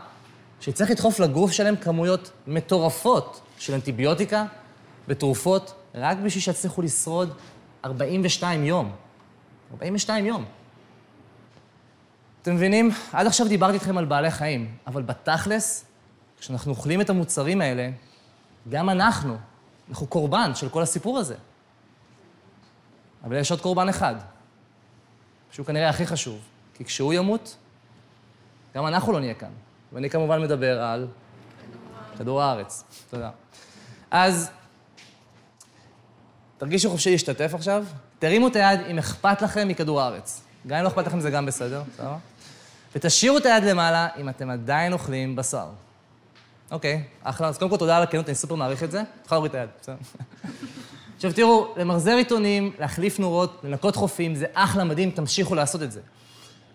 שצריך 0.60 0.90
לדחוף 0.90 1.20
לגוף 1.20 1.52
שלהם 1.52 1.76
כמויות 1.76 2.30
מטורפות 2.46 3.40
של 3.58 3.74
אנטיביוטיקה 3.74 4.44
ותרופות, 5.08 5.74
רק 5.94 6.16
בשביל 6.16 6.42
שיצליחו 6.42 6.82
לשרוד 6.82 7.34
42 7.84 8.64
יום. 8.64 8.92
42 9.72 10.26
יום. 10.26 10.44
אתם 12.42 12.54
מבינים? 12.54 12.90
עד 13.12 13.26
עכשיו 13.26 13.48
דיברתי 13.48 13.74
איתכם 13.74 13.98
על 13.98 14.04
בעלי 14.04 14.30
חיים, 14.30 14.76
אבל 14.86 15.02
בתכלס, 15.02 15.84
כשאנחנו 16.40 16.70
אוכלים 16.70 17.00
את 17.00 17.10
המוצרים 17.10 17.60
האלה, 17.60 17.90
גם 18.68 18.90
אנחנו, 18.90 19.36
אנחנו 19.88 20.06
קורבן 20.06 20.54
של 20.54 20.68
כל 20.68 20.82
הסיפור 20.82 21.18
הזה. 21.18 21.34
אבל 23.24 23.36
יש 23.36 23.50
עוד 23.50 23.60
קורבן 23.60 23.88
אחד, 23.88 24.14
שהוא 25.50 25.66
כנראה 25.66 25.88
הכי 25.88 26.06
חשוב, 26.06 26.38
כי 26.74 26.84
כשהוא 26.84 27.12
ימות, 27.12 27.56
גם 28.74 28.86
אנחנו 28.86 29.12
לא 29.12 29.20
נהיה 29.20 29.34
כאן. 29.34 29.50
ואני 29.92 30.10
כמובן 30.10 30.42
מדבר 30.42 30.82
על 30.82 31.06
כדור 32.18 32.42
הארץ. 32.42 32.84
תודה. 33.10 33.30
אז 34.10 34.50
תרגישו 36.58 36.90
חופשי 36.90 37.10
להשתתף 37.10 37.50
עכשיו. 37.54 37.84
תרימו 38.18 38.48
את 38.48 38.56
היד 38.56 38.80
אם 38.90 38.98
אכפת 38.98 39.42
לכם 39.42 39.68
מכדור 39.68 40.00
הארץ. 40.00 40.42
גם 40.66 40.76
אם 40.76 40.82
לא 40.82 40.88
אכפת 40.88 41.06
לכם 41.06 41.20
זה 41.20 41.30
גם 41.30 41.46
בסדר, 41.46 41.82
בסדר? 41.92 42.14
ותשאירו 42.94 43.38
את 43.38 43.46
היד 43.46 43.64
למעלה 43.64 44.08
אם 44.16 44.28
אתם 44.28 44.50
עדיין 44.50 44.92
אוכלים 44.92 45.36
בשר. 45.36 45.66
אוקיי, 46.70 47.04
אחלה. 47.22 47.48
אז 47.48 47.58
קודם 47.58 47.70
כל 47.70 47.76
תודה 47.76 47.96
על 47.96 48.02
הכנות, 48.02 48.26
אני 48.28 48.34
סופר 48.34 48.54
מעריך 48.54 48.82
את 48.82 48.90
זה. 48.90 49.02
תוכל 49.22 49.34
להוריד 49.34 49.50
את 49.50 49.54
היד, 49.54 49.68
בסדר? 49.80 49.96
עכשיו 51.16 51.32
תראו, 51.32 51.74
למחזר 51.76 52.12
עיתונים, 52.12 52.72
להחליף 52.78 53.18
נורות, 53.18 53.60
לנקות 53.64 53.96
חופים, 53.96 54.34
זה 54.34 54.46
אחלה, 54.52 54.84
מדהים, 54.84 55.10
תמשיכו 55.10 55.54
לעשות 55.54 55.82
את 55.82 55.92
זה. 55.92 56.00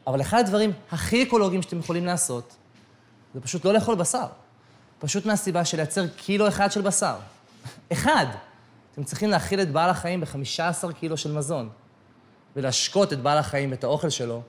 אבל 0.08 0.22
אחד 0.22 0.40
הדברים 0.40 0.72
הכי 0.92 1.24
אקולוגיים 1.24 1.62
שאתם 1.62 1.80
יכולים 1.80 2.06
לעשות, 2.06 2.56
זה 3.34 3.42
פשוט 3.42 3.66
לא 3.66 3.74
לאכול 3.74 3.96
בשר. 3.96 4.26
פשוט 5.02 5.26
מהסיבה 5.26 5.66
של 5.66 5.78
לייצר 5.78 6.08
קילו 6.08 6.48
אחד 6.48 6.72
של 6.72 6.82
בשר. 6.82 7.16
אחד. 7.94 8.26
אתם 8.94 9.04
צריכים 9.04 9.30
להאכיל 9.30 9.62
את 9.62 9.72
בעל 9.72 9.90
החיים 9.90 10.22
ב-15 10.22 10.94
קילו 11.00 11.18
של 11.18 11.32
מזון, 11.32 11.70
ולהשקות 12.56 13.14
את 13.14 13.20
בעל 13.20 13.38
החיים 13.38 13.72
ואת 13.72 13.84
האוכל 13.84 14.10
שלו 14.10 14.42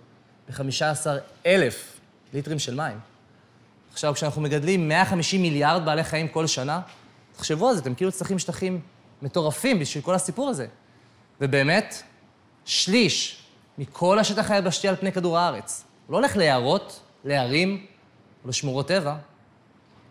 ב-15 0.48 1.06
אלף 1.46 2.00
ליטרים 2.32 2.58
של 2.58 2.74
מים. 2.74 3.00
עכשיו, 3.92 4.14
כשאנחנו 4.14 4.42
מגדלים 4.42 4.88
150 4.88 5.42
מיליארד 5.42 5.84
בעלי 5.84 6.04
חיים 6.04 6.28
כל 6.28 6.46
שנה, 6.46 6.80
תחשבו 7.36 7.68
על 7.68 7.74
זה, 7.74 7.80
אתם 7.80 7.94
כאילו 7.94 8.12
צריכים 8.12 8.38
שטחים 8.38 8.80
מטורפים 9.22 9.78
בשביל 9.78 10.04
כל 10.04 10.14
הסיפור 10.14 10.48
הזה. 10.48 10.66
ובאמת, 11.40 12.02
שליש 12.64 13.42
מכל 13.78 14.18
השטח 14.18 14.50
היבשתי 14.50 14.88
על 14.88 14.96
פני 14.96 15.12
כדור 15.12 15.38
הארץ 15.38 15.84
הוא 16.06 16.12
לא 16.12 16.18
הולך 16.18 16.36
ליערות, 16.36 17.00
להרים 17.24 17.86
או 18.44 18.48
לשמורות 18.48 18.88
טבע, 18.88 19.16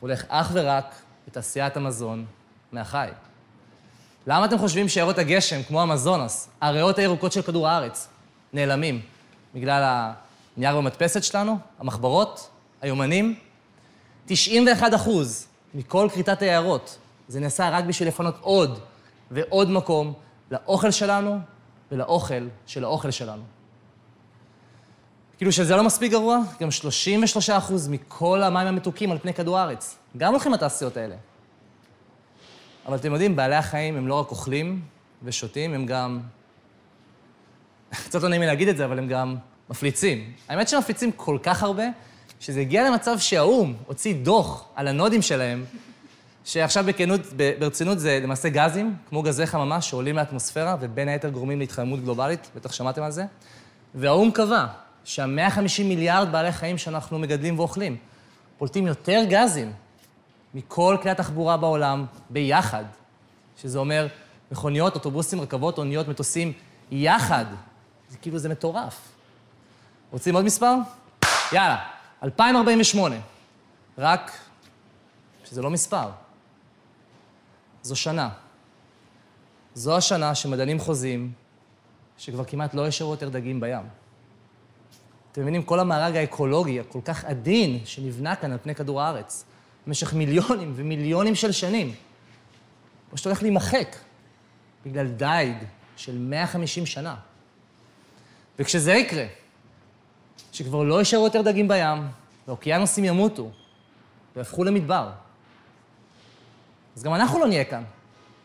הולך 0.01 0.23
אך 0.27 0.49
ורק 0.53 0.95
לתעשיית 1.27 1.77
המזון 1.77 2.25
מהחי. 2.71 3.07
למה 4.27 4.45
אתם 4.45 4.57
חושבים 4.57 4.89
שיערות 4.89 5.17
הגשם, 5.17 5.63
כמו 5.63 5.81
המזונס, 5.81 6.49
הריאות 6.61 6.97
הירוקות 6.97 7.31
של 7.31 7.41
כדור 7.41 7.67
הארץ, 7.67 8.07
נעלמים? 8.53 9.01
בגלל 9.55 10.13
הנייר 10.57 10.77
במדפסת 10.77 11.23
שלנו, 11.23 11.57
המחברות, 11.79 12.49
היומנים? 12.81 13.35
91 14.25 14.93
אחוז 14.93 15.47
מכל 15.73 16.07
כריתת 16.13 16.41
היערות, 16.41 16.97
זה 17.27 17.39
נעשה 17.39 17.69
רק 17.69 17.83
בשביל 17.83 18.07
לפנות 18.07 18.35
עוד 18.41 18.79
ועוד 19.31 19.69
מקום 19.69 20.13
לאוכל 20.51 20.91
שלנו 20.91 21.39
ולאוכל 21.91 22.47
של 22.67 22.83
האוכל 22.83 23.11
שלנו. 23.11 23.43
כאילו 25.41 25.51
שזה 25.51 25.75
לא 25.75 25.83
מספיק 25.83 26.11
גרוע, 26.11 26.39
גם 26.61 26.71
33 26.71 27.49
אחוז 27.49 27.87
מכל 27.87 28.43
המים 28.43 28.67
המתוקים 28.67 29.11
על 29.11 29.17
פני 29.17 29.33
כדור 29.33 29.59
הארץ, 29.59 29.97
גם 30.17 30.31
הולכים 30.31 30.51
לתעשיות 30.51 30.97
האלה. 30.97 31.15
אבל 32.85 32.95
אתם 32.95 33.11
יודעים, 33.11 33.35
בעלי 33.35 33.55
החיים 33.55 33.97
הם 33.97 34.07
לא 34.07 34.19
רק 34.19 34.31
אוכלים 34.31 34.81
ושותים, 35.23 35.73
הם 35.73 35.85
גם... 35.85 36.19
קצת 38.07 38.23
לא 38.23 38.29
נעים 38.29 38.41
לי 38.41 38.47
להגיד 38.47 38.67
את 38.67 38.77
זה, 38.77 38.85
אבל 38.85 38.99
הם 38.99 39.07
גם 39.07 39.35
מפליצים. 39.69 40.33
האמת 40.49 40.69
שמפליצים 40.69 41.11
כל 41.11 41.37
כך 41.43 41.63
הרבה, 41.63 41.85
שזה 42.39 42.59
הגיע 42.59 42.89
למצב 42.89 43.19
שהאו"ם 43.19 43.73
הוציא 43.87 44.15
דוח 44.15 44.65
על 44.75 44.87
הנודים 44.87 45.21
שלהם, 45.21 45.65
שעכשיו 46.45 46.83
בכנות, 46.83 47.21
ברצינות 47.59 47.99
זה 47.99 48.19
למעשה 48.23 48.49
גזים, 48.49 48.95
כמו 49.09 49.21
גזי 49.21 49.45
חממה 49.45 49.81
שעולים 49.81 50.15
לאטמוספירה, 50.15 50.75
ובין 50.79 51.07
היתר 51.07 51.29
גורמים 51.29 51.59
להתחממות 51.59 52.03
גלובלית, 52.03 52.49
בטח 52.55 52.71
שמעתם 52.71 53.03
על 53.03 53.11
זה. 53.11 53.23
והאו"ם 53.95 54.31
קבע 54.31 54.65
שה-150 55.05 55.83
מיליארד 55.83 56.31
בעלי 56.31 56.51
חיים 56.51 56.77
שאנחנו 56.77 57.19
מגדלים 57.19 57.59
ואוכלים, 57.59 57.97
פולטים 58.57 58.87
יותר 58.87 59.21
גזים 59.29 59.73
מכל 60.53 60.97
כלי 61.01 61.11
התחבורה 61.11 61.57
בעולם 61.57 62.05
ביחד, 62.29 62.83
שזה 63.61 63.79
אומר 63.79 64.07
מכוניות, 64.51 64.95
אוטובוסים, 64.95 65.41
רכבות, 65.41 65.77
אוניות, 65.77 66.07
מטוסים, 66.07 66.53
יחד. 66.91 67.45
זה 68.09 68.17
כאילו, 68.17 68.37
זה 68.37 68.49
מטורף. 68.49 69.07
רוצים 70.11 70.35
עוד 70.35 70.45
מספר? 70.45 70.75
יאללה, 71.51 71.85
2048. 72.23 73.15
רק 73.97 74.31
שזה 75.45 75.61
לא 75.61 75.69
מספר, 75.69 76.09
זו 77.83 77.95
שנה. 77.95 78.29
זו 79.73 79.97
השנה 79.97 80.35
שמדענים 80.35 80.79
חוזים 80.79 81.31
שכבר 82.17 82.45
כמעט 82.45 82.73
לא 82.73 82.81
יישארו 82.81 83.11
יותר 83.11 83.29
דגים 83.29 83.59
בים. 83.59 84.00
אתם 85.31 85.41
מבינים? 85.41 85.63
כל 85.63 85.79
המארג 85.79 86.15
האקולוגי 86.15 86.79
הכל 86.79 86.99
כך 87.05 87.25
עדין 87.25 87.79
שנבנה 87.85 88.35
כאן 88.35 88.51
על 88.51 88.57
פני 88.63 88.75
כדור 88.75 89.01
הארץ, 89.01 89.45
במשך 89.87 90.13
מיליונים 90.13 90.73
ומיליונים 90.75 91.35
של 91.35 91.51
שנים, 91.51 91.93
פשוט 93.11 93.25
הולך 93.25 93.41
להימחק 93.41 93.95
בגלל 94.85 95.07
דייג 95.07 95.55
של 95.97 96.17
150 96.17 96.85
שנה. 96.85 97.15
וכשזה 98.59 98.93
יקרה, 98.93 99.25
שכבר 100.51 100.83
לא 100.83 100.99
יישארו 100.99 101.23
יותר 101.23 101.41
דגים 101.41 101.67
בים, 101.67 102.07
והאוקיינוסים 102.47 103.05
ימותו, 103.05 103.51
ויהפכו 104.35 104.63
למדבר, 104.63 105.09
אז 106.97 107.03
גם 107.03 107.13
אנחנו 107.13 107.39
לא 107.39 107.47
נהיה 107.47 107.63
כאן. 107.63 107.83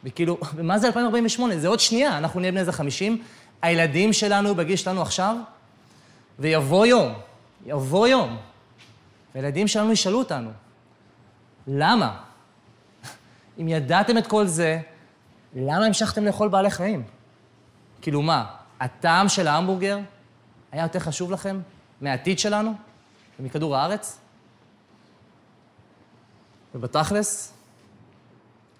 וכאילו, 0.05 0.39
ומה 0.57 0.79
זה 0.79 0.87
2048? 0.87 1.59
זה 1.59 1.69
עוד 1.69 1.81
שנייה, 1.81 2.19
אנחנו 2.19 2.41
נהיה 2.41 2.53
בני 2.53 2.61
איזה 2.61 2.73
50, 2.73 3.23
הילדים 3.63 4.13
שלנו 4.13 4.55
בגיל 4.55 4.77
שלנו 4.77 5.03
עכשיו, 5.03 5.37
ויבוא 6.39 6.87
יום, 6.87 7.15
יבוא 7.67 8.09
יום, 8.09 8.37
והילדים 9.35 9.69
שלנו 9.69 9.93
ישאלו 9.93 10.19
אותנו, 10.19 10.51
למה? 11.67 12.21
אם 13.61 13.69
ידעתם 13.69 14.19
את 14.19 14.27
כל 14.27 14.47
זה, 14.47 14.81
למה 15.55 15.87
המשכתם 15.87 16.25
לאכול 16.25 16.49
בעלי 16.49 16.71
חיים? 16.71 17.03
כאילו 18.03 18.23
מה, 18.23 18.55
הטעם 18.81 19.29
של 19.29 19.47
ההמבורגר 19.47 19.99
היה 20.73 20.83
יותר 20.83 20.99
חשוב 20.99 21.31
לכם 21.31 21.61
מהעתיד 22.01 22.39
שלנו 22.39 22.75
ומכדור 23.41 23.77
הארץ? 23.77 24.19
ובתכלס, 26.75 27.53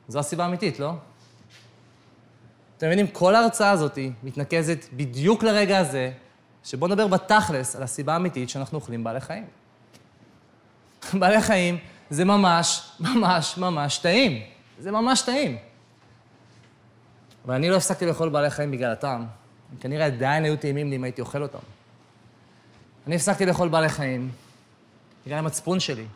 זו 0.09 0.19
הסיבה 0.19 0.45
האמיתית, 0.45 0.79
לא? 0.79 0.93
אתם 2.77 2.87
מבינים, 2.87 3.07
כל 3.07 3.35
ההרצאה 3.35 3.71
הזאת 3.71 3.99
מתנקזת 4.23 4.85
בדיוק 4.93 5.43
לרגע 5.43 5.79
הזה, 5.79 6.13
שבואו 6.67 6.91
נדבר 6.91 7.07
בתכלס 7.07 7.77
על 7.77 7.83
הסיבה 7.83 8.13
האמיתית 8.13 8.51
שאנחנו 8.51 8.79
אוכלים 8.79 9.05
בעלי 9.05 9.21
חיים. 9.21 9.45
בעלי 11.21 11.41
חיים 11.41 11.79
זה 12.11 12.25
ממש, 12.25 12.91
ממש, 13.01 13.59
ממש 13.59 13.99
טעים. 13.99 14.43
זה 14.79 14.91
ממש 14.91 15.23
טעים. 15.23 15.57
אבל 17.45 17.55
אני 17.55 17.71
לא 17.71 17.77
הפסקתי 17.77 18.07
לאכול 18.07 18.29
בעלי 18.29 18.51
חיים 18.51 18.71
בגלל 18.71 18.93
הטעם. 18.93 19.21
הם 19.73 19.79
כנראה 19.81 20.07
עדיין 20.07 20.45
היו 20.45 20.57
טעימים 20.57 20.91
לי 20.91 20.97
אם 20.97 21.05
הייתי 21.05 21.21
אוכל 21.21 21.43
אותם. 21.43 21.59
אני 23.07 23.17
הפסקתי 23.17 23.47
לאכול 23.47 23.69
בעלי 23.69 23.89
חיים 23.89 24.31
בגלל 25.27 25.39
המצפון 25.39 25.81
שלי. 25.81 26.07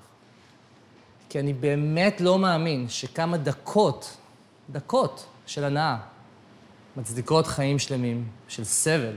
כי 1.29 1.41
אני 1.41 1.53
באמת 1.53 2.21
לא 2.21 2.39
מאמין 2.39 2.89
שכמה 2.89 3.37
דקות, 3.37 4.17
דקות 4.71 5.27
של 5.47 5.65
הנאה, 5.65 5.97
מצדיקות 6.97 7.47
חיים 7.47 7.79
שלמים 7.79 8.29
של 8.49 8.65
סבל. 8.65 9.17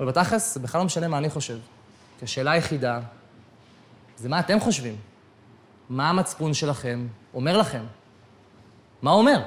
אבל 0.00 0.08
בתכלס, 0.08 0.54
זה 0.54 0.60
בכלל 0.60 0.78
לא 0.78 0.84
משנה 0.84 1.08
מה 1.08 1.18
אני 1.18 1.30
חושב. 1.30 1.58
כי 2.18 2.24
השאלה 2.24 2.50
היחידה 2.50 3.00
זה 4.16 4.28
מה 4.28 4.40
אתם 4.40 4.60
חושבים. 4.60 4.96
מה 5.90 6.10
המצפון 6.10 6.54
שלכם 6.54 7.06
אומר 7.34 7.58
לכם? 7.58 7.84
מה 9.02 9.10
הוא 9.10 9.18
אומר? 9.18 9.42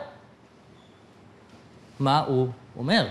מה 2.00 2.20
הוא 2.20 2.48
אומר? 2.76 3.08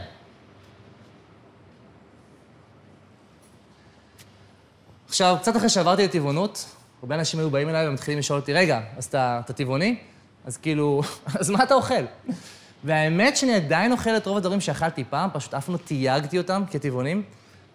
עכשיו, 5.08 5.36
קצת 5.40 5.56
אחרי 5.56 5.68
שעברתי 5.68 6.04
לטבעונות, 6.04 6.74
הרבה 7.02 7.14
אנשים 7.14 7.40
היו 7.40 7.50
באים 7.50 7.68
אליי 7.68 7.88
ומתחילים 7.88 8.18
לשאול 8.18 8.40
אותי, 8.40 8.52
רגע, 8.52 8.80
אז 8.96 9.04
אתה, 9.04 9.40
אתה 9.44 9.52
טבעוני? 9.52 9.98
אז 10.44 10.56
כאילו, 10.56 11.02
אז 11.40 11.50
מה 11.50 11.62
אתה 11.62 11.74
אוכל? 11.74 12.04
והאמת 12.84 13.36
שאני 13.36 13.54
עדיין 13.54 13.92
אוכל 13.92 14.16
את 14.16 14.26
רוב 14.26 14.36
הדברים 14.36 14.60
שאכלתי 14.60 15.04
פעם, 15.04 15.30
פשוט 15.32 15.54
אף 15.54 15.66
פעם 15.66 15.74
לא 15.74 15.78
תייגתי 15.84 16.38
אותם 16.38 16.62
כטבעונים. 16.70 17.22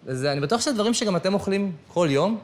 ואני 0.06 0.40
בטוח 0.40 0.60
שזה 0.60 0.72
דברים 0.72 0.94
שגם 0.94 1.16
אתם 1.16 1.34
אוכלים 1.34 1.72
כל 1.88 2.08
יום, 2.10 2.38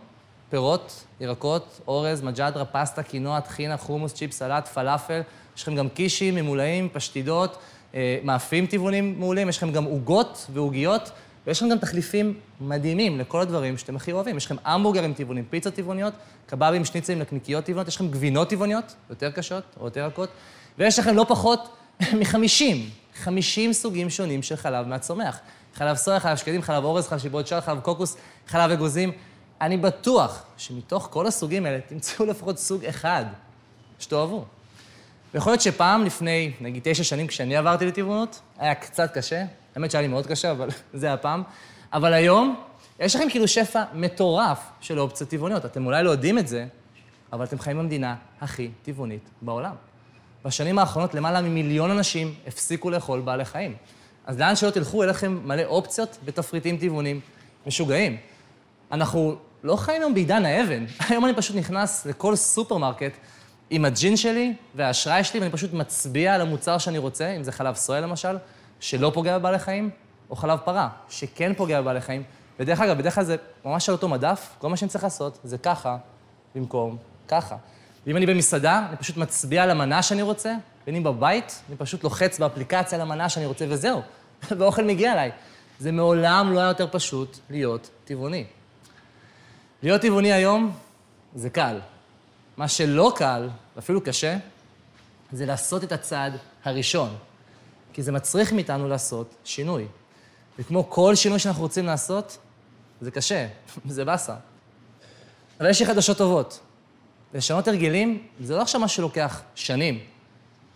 פירות, 0.50 1.04
ירקות, 1.20 1.80
אורז, 1.86 2.22
מג'דרה, 2.22 2.64
פסטה, 2.64 3.02
קינוע, 3.02 3.40
טחינה, 3.40 3.76
חומוס, 3.76 4.14
צ'יפ, 4.14 4.32
סלט, 4.32 4.68
פלאפל. 4.68 5.20
יש 5.56 5.62
לכם 5.62 5.74
גם 5.74 5.88
קישים, 5.88 6.34
ממולאים, 6.34 6.88
פשטידות, 6.92 7.58
אה, 7.94 8.18
מאפים 8.24 8.66
טבעונים 8.66 9.14
מעולים, 9.18 9.48
יש 9.48 9.56
לכם 9.56 9.72
גם 9.72 9.84
עוגות 9.84 10.46
ועוגיות. 10.52 11.10
ויש 11.46 11.62
לכם 11.62 11.70
גם 11.70 11.78
תחליפים 11.78 12.34
מדהימים 12.60 13.18
לכל 13.18 13.40
הדברים 13.40 13.78
שאתם 13.78 13.96
הכי 13.96 14.12
אוהבים. 14.12 14.36
יש 14.36 14.46
לכם 14.46 14.56
המבורגרים 14.64 15.14
טבעונים, 15.14 15.44
פיצות 15.50 15.74
טבעוניות, 15.74 16.14
קבבים, 16.46 16.84
שניצלים, 16.84 17.18
נקניקיות 17.18 17.64
טבעוניות, 17.64 17.88
יש 17.88 17.96
לכם 17.96 18.08
גבינות 18.08 18.48
טבעוניות, 18.48 18.94
יותר 19.10 19.30
קשות 19.30 19.62
או 19.80 19.84
יותר 19.84 20.06
רכות, 20.06 20.28
ויש 20.78 20.98
לכם 20.98 21.16
לא 21.16 21.26
פחות 21.28 21.68
מ-50, 22.14 22.76
50 23.22 23.72
סוגים 23.72 24.10
שונים 24.10 24.42
של 24.42 24.56
חלב 24.56 24.86
מהצומח. 24.86 25.40
חלב 25.74 25.96
סויה, 25.96 26.20
חלב 26.20 26.36
שקדים, 26.36 26.62
חלב 26.62 26.84
אורז, 26.84 27.08
חלב 27.08 27.18
שיבולת 27.18 27.46
שער, 27.46 27.60
חלב 27.60 27.80
קוקוס, 27.80 28.16
חלב 28.46 28.70
אגוזים. 28.70 29.12
אני 29.60 29.76
בטוח 29.76 30.42
שמתוך 30.56 31.08
כל 31.10 31.26
הסוגים 31.26 31.66
האלה 31.66 31.80
תמצאו 31.80 32.26
לפחות 32.26 32.58
סוג 32.58 32.84
אחד 32.84 33.24
שתאהבו. 33.98 34.44
ויכול 35.34 35.52
להיות 35.52 35.60
שפעם, 35.60 36.04
לפני, 36.04 36.52
נגיד, 36.60 36.82
תשע 36.84 37.04
שנים, 37.04 37.26
כשאני 37.26 37.56
עברתי 37.56 37.86
לטבעונות, 37.86 38.40
היה 38.58 38.74
קצת 38.74 39.14
קשה, 39.14 39.44
האמת 39.76 39.90
שהיה 39.90 40.02
לי 40.02 40.08
מאוד 40.08 40.26
קשה, 40.26 40.50
אבל 40.50 40.68
זה 40.94 41.12
היה 41.12 41.25
פעם. 41.25 41.42
אבל 41.92 42.12
היום, 42.12 42.56
יש 43.00 43.16
לכם 43.16 43.30
כאילו 43.30 43.48
שפע 43.48 43.82
מטורף 43.94 44.58
של 44.80 45.00
אופציות 45.00 45.30
טבעוניות. 45.30 45.64
אתם 45.64 45.86
אולי 45.86 46.04
לא 46.04 46.10
יודעים 46.10 46.38
את 46.38 46.48
זה, 46.48 46.66
אבל 47.32 47.44
אתם 47.44 47.58
חיים 47.58 47.78
במדינה 47.78 48.16
הכי 48.40 48.70
טבעונית 48.82 49.28
בעולם. 49.42 49.74
בשנים 50.44 50.78
האחרונות 50.78 51.14
למעלה 51.14 51.40
ממיליון 51.40 51.90
אנשים 51.90 52.34
הפסיקו 52.46 52.90
לאכול 52.90 53.20
בעלי 53.20 53.44
חיים. 53.44 53.74
אז 54.26 54.38
לאן 54.38 54.56
שלא 54.56 54.70
תלכו, 54.70 55.02
יהיה 55.02 55.10
לכם 55.10 55.40
מלא 55.44 55.62
אופציות 55.64 56.18
ותפריטים 56.24 56.76
טבעונים 56.76 57.20
משוגעים. 57.66 58.16
אנחנו 58.92 59.36
לא 59.62 59.76
חיים 59.76 60.02
היום 60.02 60.14
בעידן 60.14 60.44
האבן. 60.44 60.84
היום 61.08 61.24
אני 61.24 61.34
פשוט 61.34 61.56
נכנס 61.56 62.06
לכל 62.06 62.36
סופרמרקט 62.36 63.12
עם 63.70 63.84
הג'ינס 63.84 64.16
שלי 64.16 64.54
והאשראי 64.74 65.24
שלי, 65.24 65.40
ואני 65.40 65.52
פשוט 65.52 65.72
מצביע 65.72 66.34
על 66.34 66.40
המוצר 66.40 66.78
שאני 66.78 66.98
רוצה, 66.98 67.36
אם 67.36 67.42
זה 67.42 67.52
חלב 67.52 67.74
סויה 67.74 68.00
למשל, 68.00 68.36
שלא 68.80 69.10
פוגע 69.14 69.38
בבעלי 69.38 69.58
חיים, 69.58 69.90
או 70.30 70.36
חלב 70.36 70.58
פרה, 70.64 70.88
שכן 71.08 71.54
פוגע 71.54 71.80
בבעלי 71.80 72.00
חיים. 72.00 72.22
ודרך 72.60 72.80
אגב, 72.80 72.98
בדרך 72.98 73.14
כלל 73.14 73.24
זה 73.24 73.36
ממש 73.64 73.88
על 73.88 73.94
אותו 73.94 74.08
מדף, 74.08 74.54
כל 74.58 74.68
מה 74.68 74.76
שאני 74.76 74.88
צריך 74.88 75.04
לעשות 75.04 75.38
זה 75.44 75.58
ככה, 75.58 75.96
במקום 76.54 76.96
ככה. 77.28 77.56
ואם 78.06 78.16
אני 78.16 78.26
במסעדה, 78.26 78.86
אני 78.88 78.96
פשוט 78.96 79.16
מצביע 79.16 79.62
על 79.62 79.70
המנה 79.70 80.02
שאני 80.02 80.22
רוצה, 80.22 80.54
ואם 80.86 80.94
אני 80.94 81.04
בבית, 81.04 81.62
אני 81.68 81.76
פשוט 81.76 82.04
לוחץ 82.04 82.38
באפליקציה 82.38 82.98
על 82.98 83.02
המנה 83.02 83.28
שאני 83.28 83.46
רוצה, 83.46 83.64
וזהו, 83.68 84.02
והאוכל 84.58 84.84
מגיע 84.84 85.12
אליי. 85.12 85.30
זה 85.78 85.92
מעולם 85.92 86.52
לא 86.52 86.60
היה 86.60 86.68
יותר 86.68 86.86
פשוט 86.90 87.38
להיות 87.50 87.90
טבעוני. 88.04 88.44
להיות 89.82 90.00
טבעוני 90.00 90.32
היום 90.32 90.72
זה 91.34 91.50
קל. 91.50 91.80
מה 92.56 92.68
שלא 92.68 93.12
קל, 93.16 93.48
ואפילו 93.76 94.00
קשה, 94.00 94.36
זה 95.32 95.46
לעשות 95.46 95.84
את 95.84 95.92
הצעד 95.92 96.36
הראשון. 96.64 97.16
כי 97.92 98.02
זה 98.02 98.12
מצריך 98.12 98.52
מאיתנו 98.52 98.88
לעשות 98.88 99.34
שינוי. 99.44 99.86
וכמו 100.58 100.90
כל 100.90 101.14
שינוי 101.14 101.38
שאנחנו 101.38 101.62
רוצים 101.62 101.86
לעשות, 101.86 102.38
זה 103.00 103.10
קשה, 103.10 103.48
זה 103.88 104.04
באסה. 104.04 104.34
אבל 105.60 105.70
יש 105.70 105.80
לי 105.80 105.86
חדשות 105.86 106.18
טובות. 106.18 106.60
לשנות 107.34 107.68
הרגלים 107.68 108.26
זה 108.40 108.56
לא 108.56 108.62
עכשיו 108.62 108.80
מה 108.80 108.88
שלוקח 108.88 109.42
שנים, 109.54 109.98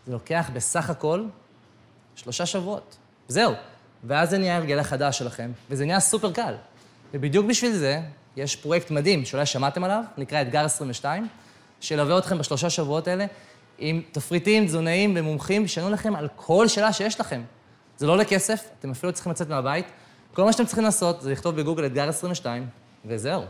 זה 0.07 0.13
לוקח 0.13 0.51
בסך 0.53 0.91
הכל 0.91 1.25
שלושה 2.17 2.47
שבועות. 2.47 2.97
זהו. 3.29 3.53
ואז 4.05 4.31
זה 4.31 4.39
נהיה 4.39 4.57
הרגל 4.57 4.79
החדש 4.79 5.19
שלכם, 5.19 5.51
וזה 5.71 5.85
נהיה 5.85 6.01
סופר 6.01 6.33
קל. 6.33 6.55
ובדיוק 7.15 7.47
בשביל 7.47 7.73
זה, 7.73 8.01
יש 8.37 8.57
פרויקט 8.57 8.91
מדהים 8.91 9.25
שאולי 9.25 9.47
שמעתם 9.47 9.85
עליו, 9.85 10.03
נקרא 10.19 10.43
אתגר 10.43 10.65
22, 10.65 11.29
שילווה 11.81 12.19
אתכם 12.19 12.39
בשלושה 12.39 12.71
שבועות 12.71 13.09
האלה 13.09 13.27
עם 13.79 14.03
תפריטים 14.13 14.67
תזונאיים 14.67 15.15
ומומחים 15.17 15.69
שיענו 15.69 15.91
לכם 15.91 16.17
על 16.17 16.29
כל 16.37 16.69
שאלה 16.69 16.93
שיש 16.93 17.21
לכם. 17.21 17.43
זה 17.97 18.07
לא 18.07 18.13
עולה 18.13 18.25
כסף, 18.25 18.69
אתם 18.79 18.91
אפילו 18.91 19.13
צריכים 19.13 19.33
לצאת 19.33 19.49
מהבית. 19.49 19.87
כל 20.35 20.45
מה 20.45 20.53
שאתם 20.53 20.67
צריכים 20.67 20.85
לעשות 20.85 21.23
זה 21.23 21.33
לכתוב 21.33 21.57
בגוגל 21.57 21.87
אתגר 21.87 22.09
22, 22.09 22.67
וזהו. 23.05 23.43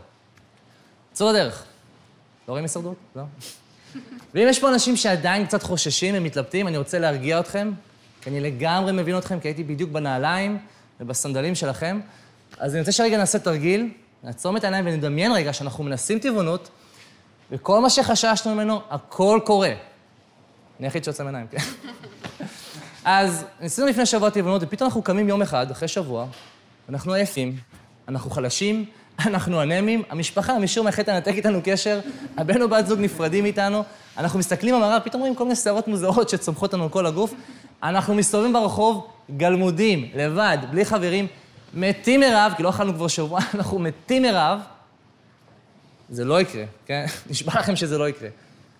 צאו 1.13 1.29
לדרך. 1.31 1.65
לא 2.49 2.53
רואים 2.53 2.65
הישרדות? 2.65 2.97
לא. 3.17 3.23
ואם 4.35 4.47
יש 4.49 4.59
פה 4.59 4.69
אנשים 4.69 4.97
שעדיין 4.97 5.47
קצת 5.47 5.63
חוששים, 5.63 6.15
הם 6.15 6.25
מתלבטים, 6.25 6.69
אני 6.69 6.77
רוצה 6.77 6.99
להרגיע 6.99 7.41
אתכם, 7.41 7.73
כי 8.21 8.31
אני 8.31 8.41
לגמרי 8.41 8.93
מבין 8.93 9.19
אתכם, 9.19 9.41
כי 9.41 9.49
הייתי 9.49 9.65
בדיוק 9.65 9.91
בנעליים 9.91 10.59
ובסנדלים 11.01 11.55
שלכם. 11.55 12.01
אז 12.59 12.73
אני 12.73 12.81
רוצה 12.81 12.93
שרגע 12.93 13.19
נעשה 13.19 13.39
תרגיל, 13.39 13.91
נעצום 14.23 14.57
את 14.57 14.65
העיניים 14.65 14.87
ונדמיין 14.87 15.33
רגע 15.33 15.53
שאנחנו 15.53 15.85
מנסים 15.85 16.19
טבעונות, 16.19 16.69
וכל 17.51 17.81
מה 17.81 17.91
שחששנו 17.91 18.55
ממנו, 18.55 18.81
הכל 18.91 19.41
קורה. 19.45 19.69
אני 19.69 20.87
היחיד 20.87 21.05
שיוצא 21.05 21.23
מעיניים, 21.23 21.47
כן? 21.47 21.59
אז 23.05 23.45
ניסינו 23.61 23.87
לפני 23.87 24.07
שבוע 24.07 24.31
טבעונות, 24.31 24.63
ופתאום 24.65 24.87
אנחנו 24.87 25.03
קמים 25.03 25.29
יום 25.29 25.43
אחד, 25.43 25.71
אחרי 25.71 25.89
שבוע, 25.89 26.27
אנחנו 26.89 27.13
עייפים, 27.13 27.57
אנחנו 28.09 28.31
חלשים, 28.31 28.85
אנחנו 29.19 29.63
אנמים, 29.63 30.03
המשפחה 30.11 30.59
משום 30.59 30.85
מה 30.85 30.89
החליטה 30.89 31.15
לנתק 31.15 31.33
איתנו 31.33 31.61
קשר, 31.65 32.01
הבן 32.37 32.63
או 32.63 32.69
בת 32.69 32.87
זוג 32.87 33.01
נפרדים 33.01 33.43
מאיתנו, 33.45 33.85
אנחנו 34.19 34.39
מסתכלים 34.39 34.75
במראה, 34.75 35.01
פתאום 35.01 35.21
רואים 35.21 35.35
כל 35.35 35.45
מיני 35.45 35.57
שערות 35.57 35.89
מוזרות 35.89 36.29
שצומחות 36.29 36.75
לנו 36.75 36.91
כל 36.91 37.07
הגוף, 37.07 37.35
אנחנו 37.83 38.15
מסתובבים 38.15 38.53
ברחוב, 38.53 39.07
גלמודים, 39.37 40.11
לבד, 40.15 40.59
בלי 40.71 40.85
חברים, 40.85 41.27
מתים 41.75 42.21
מרעב, 42.21 42.53
כי 42.57 42.63
לא 42.63 42.69
אכלנו 42.71 42.95
כבר 42.95 43.09
שבוע, 43.09 43.41
אנחנו 43.55 43.79
מתים 43.79 44.23
מרעב. 44.23 44.61
זה 46.11 46.25
לא 46.25 46.41
יקרה, 46.41 46.65
כן? 46.87 47.07
נשבע 47.31 47.53
לכם 47.61 47.77
שזה 47.77 47.99
לא 47.99 48.09
יקרה. 48.09 48.29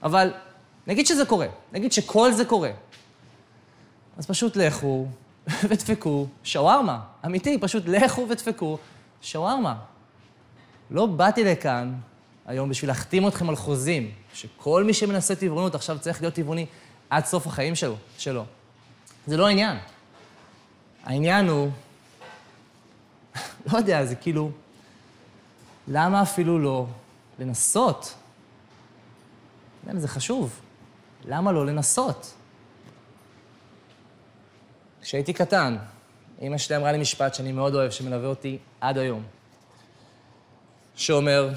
אבל 0.03 0.33
נגיד 0.87 1.07
שזה 1.07 1.25
קורה, 1.25 1.47
נגיד 1.73 1.93
שכל 1.93 2.33
זה 2.33 2.45
קורה. 2.45 2.71
אז 4.19 4.27
פשוט 4.27 4.57
לכו 4.57 5.07
ודפקו 5.69 6.27
שווארמה. 6.45 6.99
אמיתי, 7.27 7.59
פשוט 7.59 7.83
לכו 7.87 8.27
ודפקו 8.29 8.79
שווארמה. 9.23 9.75
לא 10.91 11.07
באתי 11.07 11.45
לכאן 11.45 11.95
היום 12.47 12.69
בשביל 12.69 12.91
להחתים 12.91 13.29
אתכם 13.29 13.49
על 13.49 13.57
חוזים, 13.57 14.11
שכל 14.35 14.85
מי 14.85 14.95
שמנסה 14.95 15.37
טבעונות 15.37 15.75
עכשיו 15.75 15.99
צריך 15.99 16.21
להיות 16.21 16.35
טבעוני 16.35 16.67
עד 17.11 17.25
סוף 17.25 17.47
החיים 17.47 17.75
שלו. 17.75 17.97
שלו. 18.19 18.45
זה 19.27 19.37
לא 19.37 19.47
העניין. 19.47 19.77
העניין 21.05 21.49
הוא, 21.49 21.71
לא 23.73 23.79
יודע, 23.79 24.05
זה 24.05 24.15
כאילו, 24.15 24.51
למה 25.89 26.23
אפילו 26.23 26.59
לא 26.59 26.87
לנסות? 27.39 28.15
זה 29.93 30.09
חשוב. 30.09 30.61
למה 31.25 31.53
לא 31.53 31.67
לנסות? 31.67 32.35
כשהייתי 35.03 35.33
קטן, 35.33 35.77
אימא 36.41 36.59
שלי 36.59 36.77
אמרה 36.77 36.93
לי 36.93 36.99
משפט 36.99 37.35
שאני 37.35 37.53
מאוד 37.53 37.75
אוהב, 37.75 37.91
שמלווה 37.91 38.29
אותי 38.29 38.59
עד 38.81 38.99
היום, 38.99 39.23
שאומר, 40.97 41.49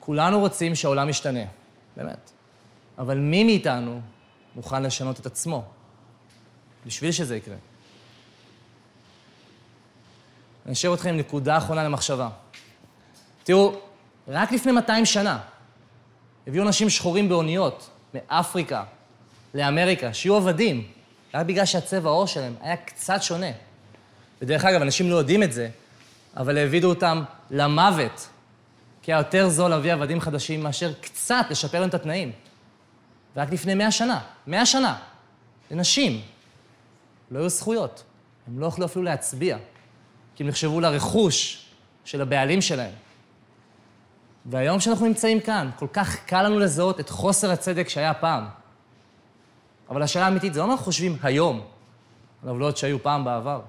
כולנו 0.00 0.40
רוצים 0.40 0.74
שהעולם 0.74 1.08
ישתנה, 1.08 1.44
באמת, 1.96 2.30
אבל 2.98 3.18
מי 3.18 3.44
מאיתנו 3.44 4.00
מוכן 4.54 4.82
לשנות 4.82 5.20
את 5.20 5.26
עצמו 5.26 5.64
בשביל 6.86 7.12
שזה 7.12 7.36
יקרה? 7.36 7.56
אני 10.66 10.72
אשאיר 10.72 10.94
אתכם 10.94 11.08
עם 11.08 11.16
נקודה 11.16 11.58
אחרונה 11.58 11.84
למחשבה. 11.84 12.28
תראו, 13.44 13.80
רק 14.28 14.52
לפני 14.52 14.72
200 14.72 15.04
שנה 15.04 15.40
הביאו 16.46 16.64
אנשים 16.64 16.90
שחורים 16.90 17.28
באוניות 17.28 17.90
מאפריקה 18.14 18.84
לאמריקה, 19.54 20.14
שיהיו 20.14 20.36
עבדים, 20.36 20.88
רק 21.34 21.46
בגלל 21.46 21.64
שהצבע 21.64 22.08
העור 22.08 22.26
שלהם 22.26 22.54
היה 22.60 22.76
קצת 22.76 23.22
שונה. 23.22 23.50
ודרך 24.42 24.64
אגב, 24.64 24.82
אנשים 24.82 25.10
לא 25.10 25.16
יודעים 25.16 25.42
את 25.42 25.52
זה, 25.52 25.68
אבל 26.36 26.58
העבידו 26.58 26.88
אותם 26.88 27.22
למוות, 27.50 28.28
כי 29.02 29.12
היה 29.12 29.18
יותר 29.18 29.48
זול 29.48 29.70
להביא 29.70 29.92
עבדים 29.92 30.20
חדשים 30.20 30.62
מאשר 30.62 30.92
קצת 31.00 31.46
לשפר 31.50 31.80
להם 31.80 31.88
את 31.88 31.94
התנאים. 31.94 32.32
ורק 33.36 33.52
לפני 33.52 33.74
מאה 33.74 33.90
שנה, 33.90 34.20
מאה 34.46 34.66
שנה, 34.66 34.98
לנשים 35.70 36.20
לא 37.30 37.38
היו 37.38 37.48
זכויות. 37.48 38.04
הם 38.46 38.58
לא 38.58 38.66
יכלו 38.66 38.84
אפילו 38.84 39.04
להצביע, 39.04 39.56
כי 40.36 40.42
הם 40.42 40.48
נחשבו 40.48 40.80
לרכוש 40.80 41.66
של 42.04 42.22
הבעלים 42.22 42.62
שלהם. 42.62 42.92
והיום 44.46 44.80
שאנחנו 44.80 45.06
נמצאים 45.06 45.40
כאן, 45.40 45.70
כל 45.76 45.86
כך 45.92 46.24
קל 46.24 46.42
לנו 46.42 46.58
לזהות 46.58 47.00
את 47.00 47.10
חוסר 47.10 47.50
הצדק 47.50 47.88
שהיה 47.88 48.14
פעם. 48.14 48.44
אבל 49.88 50.02
השאלה 50.02 50.24
האמיתית, 50.24 50.54
זה 50.54 50.60
לא 50.60 50.66
מה 50.66 50.72
אנחנו 50.72 50.84
חושבים 50.84 51.16
היום 51.22 51.60
על 52.42 52.48
עוולות 52.48 52.76
שהיו 52.76 53.02
פעם 53.02 53.24
בעבר. 53.24 53.60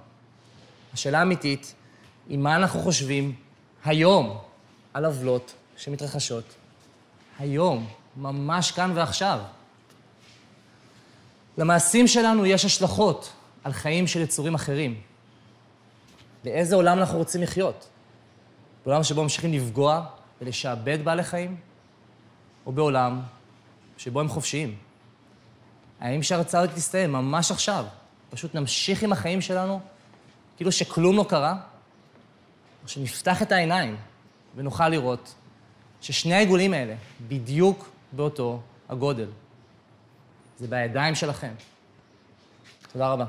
השאלה 0.93 1.19
האמיתית 1.19 1.75
היא 2.30 2.38
מה 2.38 2.56
אנחנו 2.56 2.80
חושבים 2.80 3.36
היום 3.86 4.38
על 4.94 5.06
עוולות 5.06 5.54
שמתרחשות 5.78 6.44
היום, 7.40 7.88
ממש 8.18 8.72
כאן 8.72 8.92
ועכשיו. 8.96 9.40
למעשים 11.58 12.08
שלנו 12.08 12.46
יש 12.46 12.66
השלכות 12.66 13.34
על 13.64 13.74
חיים 13.74 14.08
של 14.08 14.22
יצורים 14.22 14.56
אחרים. 14.56 15.02
באיזה 16.44 16.76
עולם 16.76 17.00
אנחנו 17.00 17.18
רוצים 17.18 17.42
לחיות? 17.42 17.88
בעולם 18.86 19.04
שבו 19.04 19.24
ממשיכים 19.24 19.54
לפגוע 19.54 20.06
ולשעבד 20.42 21.06
בעלי 21.06 21.24
חיים, 21.24 21.58
או 22.66 22.72
בעולם 22.72 23.22
שבו 23.98 24.20
הם 24.20 24.28
חופשיים? 24.28 24.76
האם 26.00 26.24
שההרצאה 26.24 26.62
הזאת 26.62 26.76
תסתיים 26.76 27.12
ממש 27.12 27.52
עכשיו? 27.52 27.86
פשוט 28.30 28.56
נמשיך 28.56 29.04
עם 29.04 29.12
החיים 29.12 29.42
שלנו 29.42 29.80
כאילו 30.58 30.72
שכלום 30.72 31.18
לא 31.18 31.26
קרה? 31.30 31.58
או 32.86 32.89
שנפתח 32.89 33.41
את 33.41 33.52
העיניים 33.52 33.95
ונוכל 34.56 34.89
לראות 34.89 35.36
ששני 36.02 36.34
העיגולים 36.34 36.74
האלה 36.74 36.95
בדיוק 37.28 37.89
באותו 38.12 38.62
הגודל. 38.89 39.30
זה 40.60 40.67
בידיים 40.67 41.15
שלכם. 41.15 41.54
תודה 42.93 43.08
רבה. 43.08 43.26